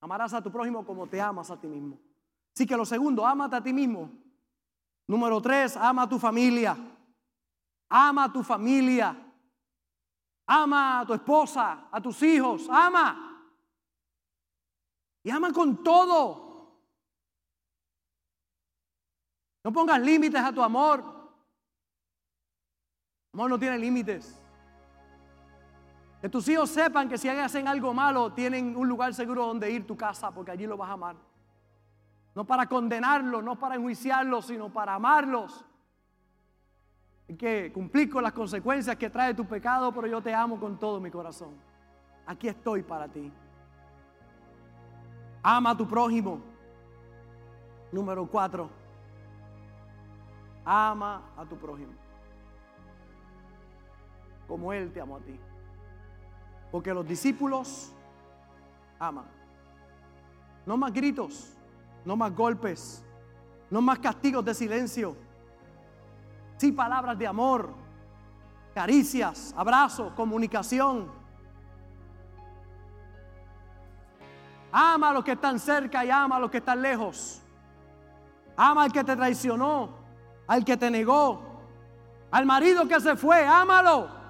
Amarás 0.00 0.34
a 0.34 0.42
tu 0.42 0.50
prójimo 0.50 0.84
como 0.84 1.06
te 1.06 1.20
amas 1.20 1.50
a 1.50 1.60
ti 1.60 1.66
mismo. 1.66 1.98
Así 2.54 2.66
que 2.66 2.76
lo 2.76 2.84
segundo, 2.84 3.26
ámate 3.26 3.56
a 3.56 3.62
ti 3.62 3.72
mismo. 3.72 4.10
Número 5.06 5.40
tres, 5.40 5.76
ama 5.76 6.02
a 6.02 6.08
tu 6.08 6.18
familia. 6.18 6.76
Ama 7.88 8.24
a 8.24 8.32
tu 8.32 8.42
familia. 8.42 9.16
Ama 10.46 11.00
a 11.00 11.06
tu 11.06 11.14
esposa, 11.14 11.88
a 11.90 12.00
tus 12.00 12.22
hijos. 12.22 12.68
Ama. 12.68 13.46
Y 15.22 15.30
ama 15.30 15.52
con 15.52 15.82
todo. 15.82 16.44
No 19.64 19.72
pongas 19.72 20.00
límites 20.00 20.40
a 20.42 20.52
tu 20.52 20.62
amor. 20.62 21.02
Amor 23.32 23.50
no 23.50 23.58
tiene 23.58 23.78
límites. 23.78 24.43
Que 26.24 26.30
tus 26.30 26.48
hijos 26.48 26.70
sepan 26.70 27.06
que 27.06 27.18
si 27.18 27.28
hacen 27.28 27.68
algo 27.68 27.92
malo, 27.92 28.32
tienen 28.32 28.74
un 28.78 28.88
lugar 28.88 29.12
seguro 29.12 29.44
donde 29.44 29.70
ir, 29.70 29.86
tu 29.86 29.94
casa, 29.94 30.30
porque 30.30 30.52
allí 30.52 30.66
lo 30.66 30.74
vas 30.74 30.88
a 30.88 30.94
amar. 30.94 31.16
No 32.34 32.46
para 32.46 32.66
condenarlos, 32.66 33.44
no 33.44 33.58
para 33.58 33.74
enjuiciarlos, 33.74 34.46
sino 34.46 34.72
para 34.72 34.94
amarlos. 34.94 35.66
Hay 37.28 37.36
que 37.36 37.70
cumplir 37.74 38.08
con 38.08 38.22
las 38.22 38.32
consecuencias 38.32 38.96
que 38.96 39.10
trae 39.10 39.34
tu 39.34 39.44
pecado, 39.44 39.92
pero 39.92 40.06
yo 40.06 40.22
te 40.22 40.32
amo 40.32 40.58
con 40.58 40.78
todo 40.78 40.98
mi 40.98 41.10
corazón. 41.10 41.58
Aquí 42.24 42.48
estoy 42.48 42.82
para 42.82 43.06
ti. 43.06 43.30
Ama 45.42 45.72
a 45.72 45.76
tu 45.76 45.86
prójimo. 45.86 46.40
Número 47.92 48.26
cuatro. 48.26 48.70
Ama 50.64 51.20
a 51.36 51.44
tu 51.44 51.58
prójimo. 51.58 51.92
Como 54.48 54.72
Él 54.72 54.90
te 54.90 55.02
amó 55.02 55.16
a 55.16 55.20
ti. 55.20 55.38
Porque 56.74 56.92
los 56.92 57.06
discípulos 57.06 57.92
aman. 58.98 59.26
No 60.66 60.76
más 60.76 60.92
gritos, 60.92 61.52
no 62.04 62.16
más 62.16 62.34
golpes, 62.34 63.04
no 63.70 63.80
más 63.80 64.00
castigos 64.00 64.44
de 64.44 64.54
silencio. 64.54 65.16
Sí 66.56 66.72
palabras 66.72 67.16
de 67.16 67.28
amor, 67.28 67.72
caricias, 68.74 69.54
abrazos, 69.56 70.14
comunicación. 70.14 71.12
Ama 74.72 75.10
a 75.10 75.12
los 75.12 75.22
que 75.22 75.30
están 75.30 75.60
cerca 75.60 76.04
y 76.04 76.10
ama 76.10 76.38
a 76.38 76.40
los 76.40 76.50
que 76.50 76.58
están 76.58 76.82
lejos. 76.82 77.40
Ama 78.56 78.82
al 78.82 78.92
que 78.92 79.04
te 79.04 79.14
traicionó 79.14 79.90
al 80.48 80.64
que 80.64 80.76
te 80.76 80.90
negó, 80.90 81.40
al 82.32 82.44
marido 82.46 82.88
que 82.88 83.00
se 83.00 83.14
fue, 83.14 83.46
ámalo. 83.46 84.23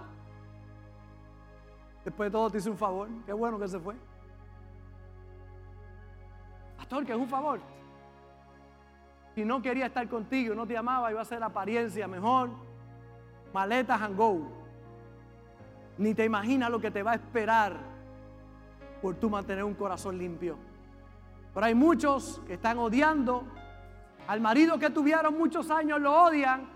Después 2.05 2.29
de 2.29 2.33
todo 2.33 2.51
te 2.51 2.59
hice 2.59 2.71
un 2.71 2.77
favor, 2.77 3.09
qué 3.25 3.33
bueno 3.33 3.59
que 3.59 3.69
se 3.69 3.81
fue. 3.81 3.95
Pastor, 6.77 7.07
que 7.07 7.13
es 7.13 7.19
un 7.19 7.29
favor. 7.29 7.61
Si 9.35 9.45
no 9.45 9.63
quería 9.63 9.87
estar 9.87 10.07
contigo, 10.09 10.55
no 10.55 10.67
te 10.67 10.77
amaba, 10.77 11.11
iba 11.11 11.21
a 11.21 11.25
ser 11.25 11.43
apariencia 11.43 12.07
mejor. 12.07 12.51
Maletas 13.53 14.01
and 14.03 14.17
go. 14.17 14.49
Ni 15.97 16.15
te 16.15 16.25
imaginas 16.25 16.71
lo 16.71 16.81
que 16.81 16.91
te 16.91 17.03
va 17.03 17.13
a 17.13 17.15
esperar 17.15 17.77
por 19.01 19.15
tú 19.17 19.31
mantener 19.31 19.65
un 19.65 19.75
corazón 19.75 20.19
limpio. 20.19 20.57
Pero 21.53 21.67
hay 21.67 21.75
muchos 21.75 22.41
que 22.47 22.55
están 22.55 22.79
odiando 22.79 23.45
al 24.27 24.41
marido 24.41 24.79
que 24.79 24.91
tuvieron 24.91 25.37
muchos 25.37 25.71
años 25.71 26.01
lo 26.01 26.25
odian. 26.25 26.69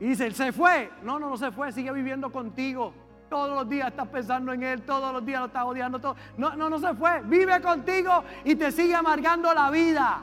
Y 0.00 0.06
dicen, 0.06 0.32
se 0.32 0.52
fue. 0.52 0.90
No, 1.02 1.18
no, 1.18 1.30
no 1.30 1.36
se 1.36 1.50
fue, 1.52 1.72
sigue 1.72 1.92
viviendo 1.92 2.30
contigo. 2.30 2.92
Todos 3.34 3.50
los 3.50 3.68
días 3.68 3.88
estás 3.88 4.06
pensando 4.06 4.52
en 4.52 4.62
Él, 4.62 4.82
todos 4.82 5.12
los 5.12 5.26
días 5.26 5.40
lo 5.40 5.46
estás 5.46 5.64
odiando. 5.64 5.98
No, 6.36 6.54
no, 6.54 6.70
no 6.70 6.78
se 6.78 6.94
fue. 6.94 7.20
Vive 7.22 7.60
contigo 7.60 8.22
y 8.44 8.54
te 8.54 8.70
sigue 8.70 8.94
amargando 8.94 9.52
la 9.52 9.72
vida. 9.72 10.22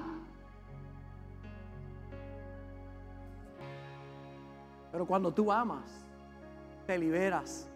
Pero 4.93 5.05
cuando 5.05 5.33
tú 5.33 5.51
amas, 5.51 6.05
te 6.87 6.97
liberas. 6.97 7.69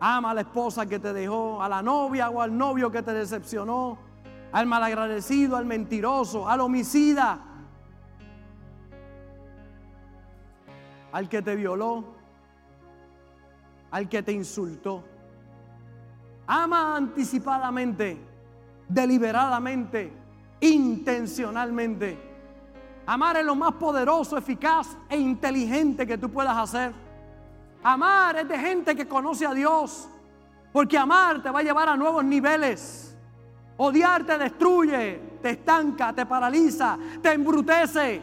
Ama 0.00 0.30
a 0.30 0.34
la 0.34 0.40
esposa 0.40 0.86
que 0.86 0.98
te 0.98 1.12
dejó, 1.12 1.62
a 1.62 1.68
la 1.68 1.82
novia 1.82 2.30
o 2.30 2.40
al 2.40 2.56
novio 2.56 2.90
que 2.90 3.02
te 3.02 3.12
decepcionó, 3.12 3.98
al 4.50 4.64
malagradecido, 4.64 5.58
al 5.58 5.66
mentiroso, 5.66 6.48
al 6.48 6.60
homicida, 6.60 7.38
al 11.12 11.28
que 11.28 11.42
te 11.42 11.54
violó 11.54 12.13
al 13.94 14.08
que 14.08 14.24
te 14.24 14.32
insultó. 14.32 15.04
Ama 16.48 16.96
anticipadamente, 16.96 18.18
deliberadamente, 18.88 20.12
intencionalmente. 20.58 22.18
Amar 23.06 23.36
es 23.36 23.44
lo 23.44 23.54
más 23.54 23.74
poderoso, 23.74 24.36
eficaz 24.36 24.96
e 25.08 25.16
inteligente 25.16 26.08
que 26.08 26.18
tú 26.18 26.28
puedas 26.28 26.56
hacer. 26.56 26.92
Amar 27.84 28.38
es 28.38 28.48
de 28.48 28.58
gente 28.58 28.96
que 28.96 29.06
conoce 29.06 29.46
a 29.46 29.54
Dios, 29.54 30.08
porque 30.72 30.98
amar 30.98 31.40
te 31.40 31.50
va 31.50 31.60
a 31.60 31.62
llevar 31.62 31.88
a 31.88 31.96
nuevos 31.96 32.24
niveles. 32.24 33.16
Odiar 33.76 34.26
te 34.26 34.36
destruye, 34.38 35.38
te 35.40 35.50
estanca, 35.50 36.12
te 36.12 36.26
paraliza, 36.26 36.98
te 37.22 37.32
embrutece. 37.32 38.20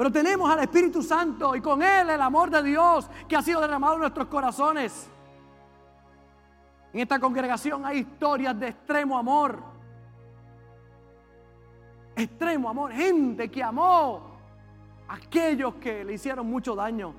Pero 0.00 0.10
tenemos 0.10 0.50
al 0.50 0.60
Espíritu 0.60 1.02
Santo 1.02 1.54
y 1.54 1.60
con 1.60 1.82
Él 1.82 2.08
el 2.08 2.22
amor 2.22 2.48
de 2.48 2.62
Dios 2.62 3.10
que 3.28 3.36
ha 3.36 3.42
sido 3.42 3.60
derramado 3.60 3.96
en 3.96 4.00
nuestros 4.00 4.28
corazones. 4.28 5.10
En 6.90 7.00
esta 7.00 7.20
congregación 7.20 7.84
hay 7.84 7.98
historias 7.98 8.58
de 8.58 8.68
extremo 8.68 9.18
amor. 9.18 9.62
Extremo 12.16 12.70
amor. 12.70 12.92
Gente 12.92 13.50
que 13.50 13.62
amó 13.62 14.38
a 15.06 15.16
aquellos 15.16 15.74
que 15.74 16.02
le 16.02 16.14
hicieron 16.14 16.46
mucho 16.46 16.74
daño. 16.74 17.12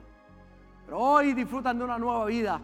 Pero 0.87 0.97
hoy 0.97 1.35
disfrutan 1.35 1.77
de 1.77 1.83
una 1.83 1.99
nueva 1.99 2.25
vida. 2.25 2.59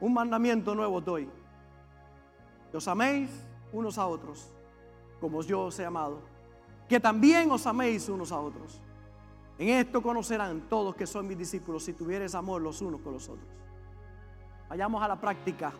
Un 0.00 0.12
mandamiento 0.12 0.74
nuevo 0.74 1.00
doy. 1.00 1.30
Que 2.72 2.78
os 2.78 2.88
améis 2.88 3.30
unos 3.72 3.96
a 3.98 4.06
otros 4.08 4.50
como 5.24 5.40
yo 5.40 5.62
os 5.62 5.78
he 5.78 5.86
amado. 5.86 6.20
Que 6.86 7.00
también 7.00 7.50
os 7.50 7.66
améis 7.66 8.10
unos 8.10 8.30
a 8.30 8.38
otros. 8.38 8.78
En 9.58 9.70
esto 9.70 10.02
conocerán 10.02 10.68
todos 10.68 10.94
que 10.94 11.06
son 11.06 11.26
mis 11.26 11.38
discípulos 11.38 11.82
si 11.82 11.94
tuvieres 11.94 12.34
amor 12.34 12.60
los 12.60 12.82
unos 12.82 13.00
con 13.00 13.14
los 13.14 13.26
otros. 13.26 13.48
Vayamos 14.68 15.02
a 15.02 15.08
la 15.08 15.18
práctica. 15.18 15.72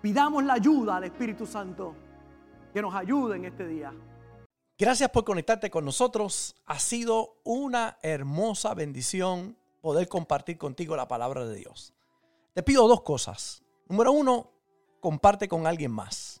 Pidamos 0.00 0.42
la 0.42 0.54
ayuda 0.54 0.96
al 0.96 1.04
Espíritu 1.04 1.44
Santo 1.44 1.94
que 2.72 2.80
nos 2.80 2.94
ayude 2.94 3.36
en 3.36 3.44
este 3.44 3.66
día. 3.66 3.92
Gracias 4.78 5.10
por 5.10 5.24
conectarte 5.24 5.70
con 5.70 5.84
nosotros. 5.84 6.56
Ha 6.64 6.78
sido 6.78 7.36
una 7.44 7.98
hermosa 8.00 8.72
bendición 8.72 9.58
poder 9.82 10.08
compartir 10.08 10.56
contigo 10.56 10.96
la 10.96 11.08
palabra 11.08 11.44
de 11.44 11.56
Dios. 11.56 11.92
Te 12.54 12.62
pido 12.62 12.88
dos 12.88 13.02
cosas. 13.02 13.62
Número 13.86 14.12
uno, 14.12 14.50
comparte 15.00 15.46
con 15.46 15.66
alguien 15.66 15.92
más. 15.92 16.40